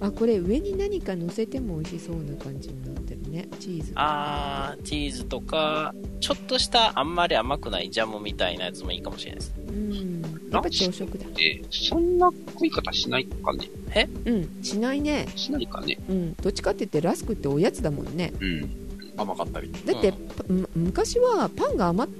[0.00, 3.48] あこれ上に何か乗せても美味しそうな感じになってるね。
[3.58, 9.54] チーズあー、チーズとか、ちょっとしたあんまり甘くないジャムみたいなやつもいいかもしれないです。
[9.68, 10.22] うん。
[10.50, 11.26] やっぱ朝食だ。
[11.34, 14.08] で、そんな食い方しないかね。
[14.26, 14.62] うん。
[14.62, 15.26] しないね。
[15.34, 15.98] しないかね。
[16.08, 16.34] うん。
[16.34, 18.32] どっちかって言ってラスクっておやつだもんね。
[18.40, 18.70] うん。
[19.16, 19.72] 甘かったり。
[19.86, 20.12] だって、
[20.48, 20.68] うん。
[20.74, 22.14] 昔はパンが余っ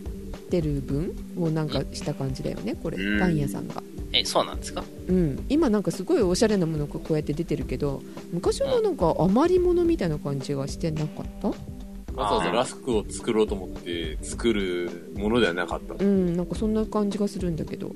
[0.51, 2.99] てる分をなんかした感じだよねこれ。
[2.99, 3.21] うん。
[3.21, 3.83] パン屋さんが
[4.13, 4.85] え、そうなんですか？
[5.09, 5.45] うん。
[5.49, 8.03] 今なんかすごいおしゃれなものがこうやって出てるけど
[8.33, 11.49] 昔はなんか余り物みたいな感じがしてなかった？
[11.49, 15.95] わざわざあーラスクを作ろうと思って作るものではなかった。
[15.95, 16.37] うん。
[16.37, 17.91] なんかそんな感じがするんだけど。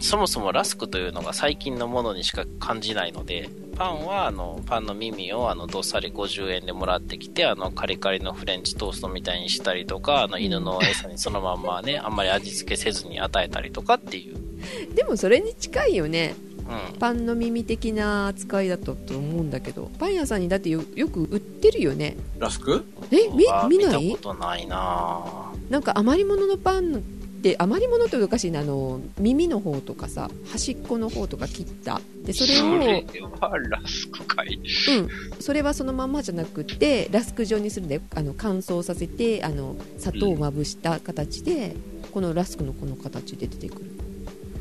[0.00, 14.36] そもそもラスクというのが最近のものにしか感じないので、パンはあのパンの耳をあのどっさり50円でもらってきて、あのカリカリのフレンチトーストみたいにしたりとか、あの犬の餌にそのまんまね、あんまり味付けせずに与えたりとかっていう。
[14.94, 16.34] でもそれに近いよね。
[16.92, 16.98] うん。
[16.98, 19.90] パンの耳的な扱いだったと思うんだけど。
[19.98, 22.16] パン屋さんにだってよよく売ってるよね。
[22.38, 22.84] ラスク？
[23.10, 24.06] えみあ見ない？
[24.06, 24.76] 見たことないな。
[25.56, 26.98] ぁなんか余り物のパンっ
[27.42, 32.00] て余り物っておかしいなあの耳の方とかさ端っこの方とか切った。
[32.24, 34.56] でそれをそれはラスクかい。
[34.56, 35.08] うん、
[35.40, 41.74] それはそのまんまじゃなくてラスク状にするんであの乾燥させてあの砂糖をまぶした形で、
[42.12, 43.91] このラスクのこの形で出てくる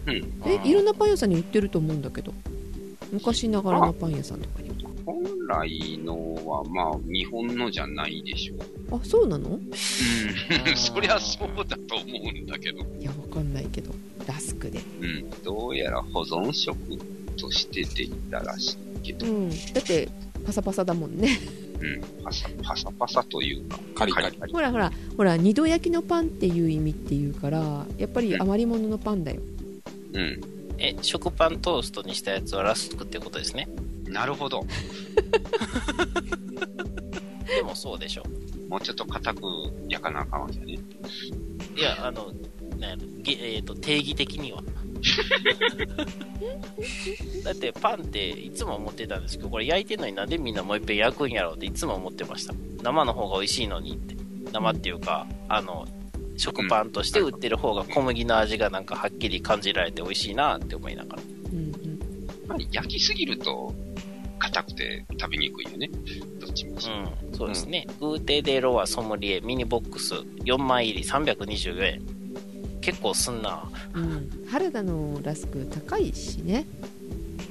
[0.08, 0.42] うん。
[0.46, 2.34] えいろんなパン屋さんに売ってると思うんだけど
[3.12, 4.72] 昔ながらのパン屋さんとかに
[5.06, 8.56] 本来のは、まあ、日本のじゃないでしょ
[8.94, 8.96] う。
[8.96, 9.50] あそうなの？
[9.50, 9.72] うん。
[10.78, 12.80] そりゃそうだと思うんだけど。
[13.00, 13.92] いやわかんないけど
[14.28, 15.30] ラスクでうん。
[15.44, 16.78] どうやら保存食
[17.38, 20.08] としてできたらしいけどう、んだって
[20.46, 21.40] パサパサだもんね
[21.80, 22.24] うん。
[22.24, 24.38] パサパサパサというか、カリカリ。
[24.52, 29.51] ほらほらほら二度焼きのパンっていう意味っていうからやっぱり余り物のパンだようん。
[30.78, 33.68] え、食パントーストにしたやつはラスクってことですね。
[34.08, 34.66] なるほど。
[37.48, 38.24] でもそうでしょ。
[38.68, 39.42] もうちょっと硬く
[39.90, 40.74] 焼かなあかんわけね。
[40.74, 40.80] い
[41.82, 42.32] や、あの、
[42.78, 44.64] ね、げえーと、定義的には。
[47.44, 52.54] だってパンっていつも思ってたんですけど、これ焼いてんのになんでみんなもう一遍焼くんやろうっていつも思ってました。
[52.82, 54.16] 生の方が美味しいのにって。
[54.52, 55.88] 生っていうか、あの、
[56.42, 61.22] 食パンとして売ってる方が小麦の味がなんかはっきり感じられて美味しいなって思いながら。
[61.54, 62.00] うんうん
[62.48, 63.74] まあ、焼きすぎると、
[64.40, 65.90] 硬くて食べにくいよね。
[66.40, 66.72] どっちも。
[66.72, 67.86] うん、そうですね。
[68.00, 72.02] グーテデロワソムリエミニボックス4枚入り324円。
[72.82, 73.64] 結構すんな。
[73.94, 76.66] うん原田のラスク高いしね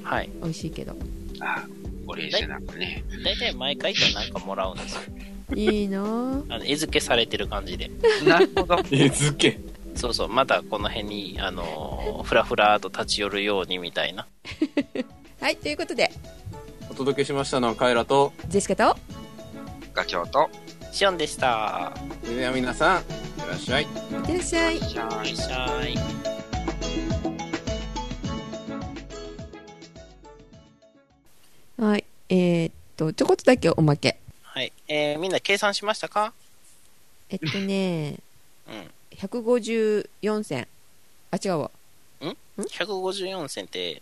[0.03, 0.29] はい。
[0.43, 0.95] 美味しいけど
[1.39, 1.67] ああ、
[2.05, 3.05] お礼じゃなくね。
[3.23, 5.01] 大体毎回となんかもらうんですよ。
[5.55, 7.89] いいなぁあの、餌付けされてる感じで。
[8.27, 8.77] なるほど。
[8.91, 9.59] え、漬け？
[9.95, 14.27] そうそう、またこの辺に、あのーふらふらと立ち寄るようにみたいな。
[15.41, 16.11] はいということで
[16.89, 18.97] お届けしましたのはカエラと、ジェシカと
[19.93, 20.49] ガチョウと、
[20.91, 21.93] シオンでした。
[22.23, 23.83] それでは皆さん、いってらっしゃい。
[23.83, 23.89] いっ
[24.25, 24.87] てらっしゃいいら
[25.21, 25.97] っしゃい。
[31.83, 34.19] はいえーっとちょこっとだけおまけ
[34.53, 34.73] はい。
[34.87, 36.33] えー、みんな計算しましたか？
[37.29, 38.17] えっとね
[38.67, 38.91] うん。
[39.17, 40.67] 154銭
[41.31, 41.71] あ違うわ
[42.57, 44.01] 154銭って、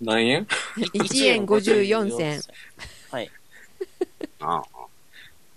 [0.00, 0.46] 何円
[0.76, 2.42] ？1円54銭。
[3.10, 3.30] はい。
[4.40, 4.64] ああ、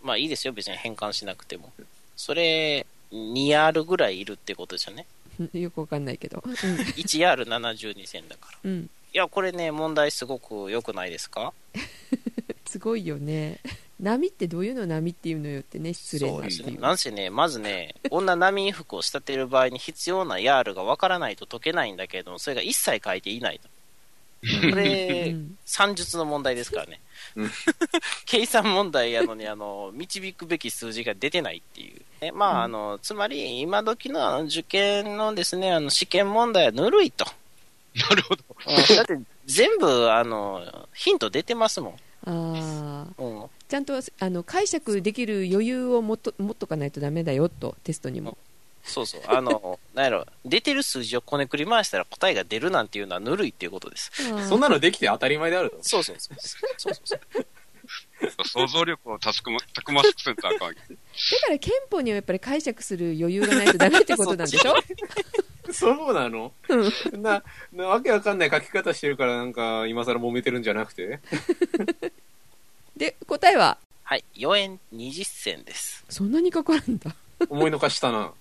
[0.04, 1.74] まあいいですよ、別に変換しなくても。
[2.16, 5.08] それ、2ヤールぐらいいるってことですよね？
[5.60, 6.38] よくわかんないけど
[6.96, 8.60] 1ヤール72銭だから。
[8.64, 11.52] うん、うん、いや、これね、問題すごく良くないですか？
[12.76, 13.60] すごいよね
[14.02, 16.64] 波ってどういうの波っていうのよってね失礼そうですね。
[16.64, 23.70] なっていうなんせね、まずね、 女波服を仕立てる場合に必要なヤールがわからないと解けないんだけれども、それが一切書いていないと。
[23.70, 27.00] こうれ、ん算術の問題ですからね
[27.38, 27.52] うん。
[28.28, 32.02] 計算問題やのに、あの、導くべき数字が出てないっていう。
[32.20, 37.26] えまあ、あの、つまり、今時のあの受験のですね、あの、試験問題はぬるいと。
[37.96, 38.44] なるほど。
[38.68, 42.00] うんだって、全部、あの、ヒント出てますもん。
[42.26, 43.50] あーうん。
[43.68, 48.38] ちゃんとあの解釈できる余裕をもっと持っとかないとダメだよとテストにも
[48.86, 49.22] そうそう。
[49.28, 54.12] あの、 なんやろ、出てる数字をこねくり回したら答えが出るなんていうのはぬるいっていうことです。
[54.48, 55.78] そんなのできて当たり前であると。
[55.82, 56.38] そうそうそう。
[56.78, 57.46] そうそうそう。
[58.46, 60.60] 想像力をたくまたくましくせんとあかん。
[60.60, 60.74] だか
[61.50, 64.76] ら憲法にはやっぱり解釈する余裕がないとダメってことなんでしょ？
[65.74, 66.52] そうなの？
[67.14, 71.20] な、な、わけわかんない書き方してるからなんか今更揉めてるんじゃなくて？
[72.96, 73.78] で答えは？
[74.04, 74.24] はい。
[74.36, 76.06] 4円20銭です。
[76.10, 77.16] そんなにかかるんだ
[77.50, 78.32] 思いのかしたな。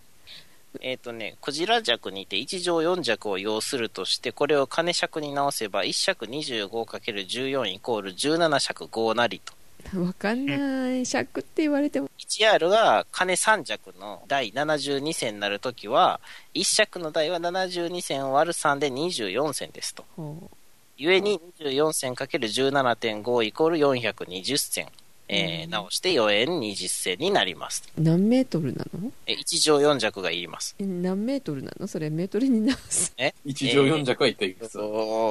[0.81, 9.53] えっ、とね、クジラ尺にて1乗4尺を要するとして、これを金尺に直せば、1尺 25×14 イコール17尺5なりと。
[9.99, 16.21] わかんない尺って言われても 1R が金3尺の台72銭になるときは、
[16.55, 20.05] 1尺の台は72銭割る3で24銭ですと。
[20.17, 20.51] ほ
[20.97, 24.87] ゆえに24銭 ×17.5 イコール420銭。
[25.29, 27.83] えーうん直して4円20銭になります。
[27.99, 29.11] う何メートルなの？
[29.27, 30.77] え1乗4尺がいります。
[30.79, 31.87] え何メートルなの？
[31.87, 33.15] それメートルに直す
[33.45, 34.63] 一乗四尺は一体いくつ？
[34.65, 34.81] だそ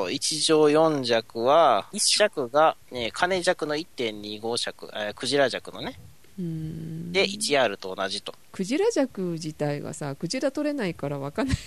[0.08, 6.00] う1乗4尺は、1尺が、ね、金尺の1.25尺、えークジラ尺のね。
[6.40, 8.34] うーんで、1R と同じと。
[8.52, 11.58] クジラ尺自体がさクジラ取れないからわかんない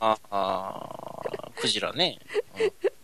[0.00, 2.18] ああー、クジラね。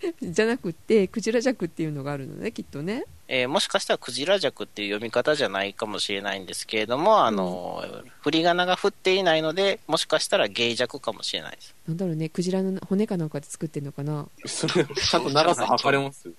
[0.22, 3.04] じゃなくってクジラ尺っていうのがあるのねきっとね。
[3.30, 7.84] えーもしかしたらクジラ尺っていう読み方じゃないかもしれないんですけれども、あの、
[8.22, 11.74] 振り仮名が振っていないので、もしかしたら芸尺かもしれないです。
[11.86, 14.26] なんだろうねクジラの骨かなんかで作ってんのかな？
[14.46, 16.30] それ、ちゃんと長さ測れます？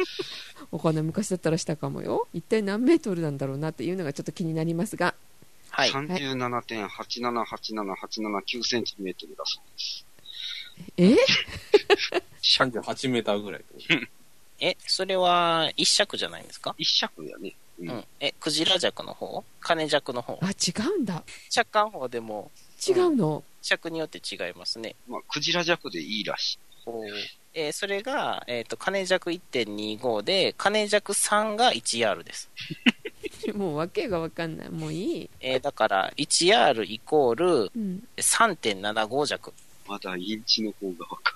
[0.72, 2.28] わかんない昔だったらしたかもよ。
[2.34, 5.14] 一体何メートルなんだろうなっていうのがちょっと気になりますが。
[5.70, 5.92] はい。
[5.92, 10.04] 37.87879センチメートルだそうです。
[10.98, 11.16] え？
[12.50, 13.64] 38メーターぐらい。
[14.62, 16.76] え、それは一尺じゃないんですか？
[16.78, 17.56] 一尺やね。
[17.80, 18.06] ううん。
[18.20, 19.44] え、クジラ尺の方？
[19.62, 20.38] 金尺の方？
[20.42, 22.52] あ違うんだ尺間法でも
[22.86, 24.96] 違うの、尺によって違いますね。
[25.08, 26.60] まあ、クジラ弱でいいらしい。
[27.54, 32.50] えーそれが、えっ、と、金弱1.25で、金弱3が 1R です。
[33.56, 39.54] もう訳がわかんないもういい、えーだから、1R イコールうん、3.75弱。
[39.90, 41.34] まだインチの方がわか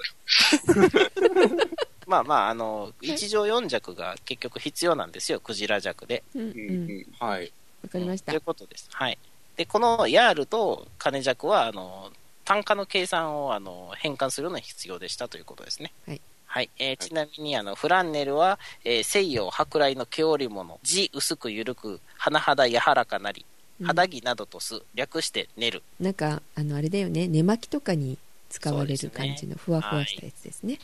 [1.56, 1.60] る。
[2.06, 6.24] まあまあ、あの、1乗4弱が結局必要なんですよ、クジラ弱で。
[6.36, 7.06] うんううんうんん。
[7.20, 7.52] はい。
[7.82, 8.88] わかりましたということです。
[8.92, 9.18] はい。
[9.58, 12.12] で、このヤールと金弱は、あの、
[12.46, 15.92] 単価の計算を、あの、変換するのに必要でしたということですね。
[16.06, 16.22] はい。
[16.46, 16.70] はい。
[16.78, 23.46] えーちなみに、あの、フランネルは、えー西洋舶来の毛織物、地薄く緩く、甚だ柔らかなり、
[23.80, 25.84] うん肌着などとす、略して練る。
[26.00, 28.18] なんかあのあれだよね寝巻きとかに
[28.54, 30.78] 使われる感じのふわふわしたやつですね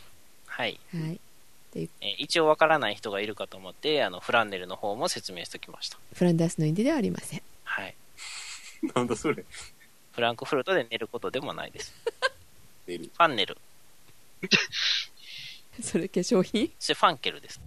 [0.48, 0.80] はい。
[0.92, 1.20] はい
[1.76, 6.00] えー一応わからない人がいるかと思って、あの、フランネルの方も説明しておきました。
[6.16, 7.94] フランダースのインデではありませんはい。
[8.96, 9.46] なんだそれ。
[10.14, 11.94] フランクフルトで寝ることでもないです。
[12.88, 13.04] 寝る。
[13.06, 13.56] ファンネル。
[15.84, 16.72] それ化粧品？
[16.80, 17.62] それファンケルです。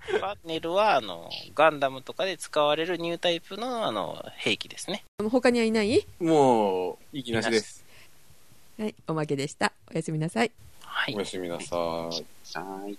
[0.00, 5.04] ファンネルは、あの、ガンダムとかで使われるニュータイプの、あの、兵器ですね。
[5.30, 6.06] 他にはいない？
[6.18, 7.84] もう、息なしです。
[8.78, 10.50] はいおまけでしたおやすみなさい
[10.92, 11.20] はいお。
[11.20, 11.78] やすみなさい。
[11.78, 12.98] はーい。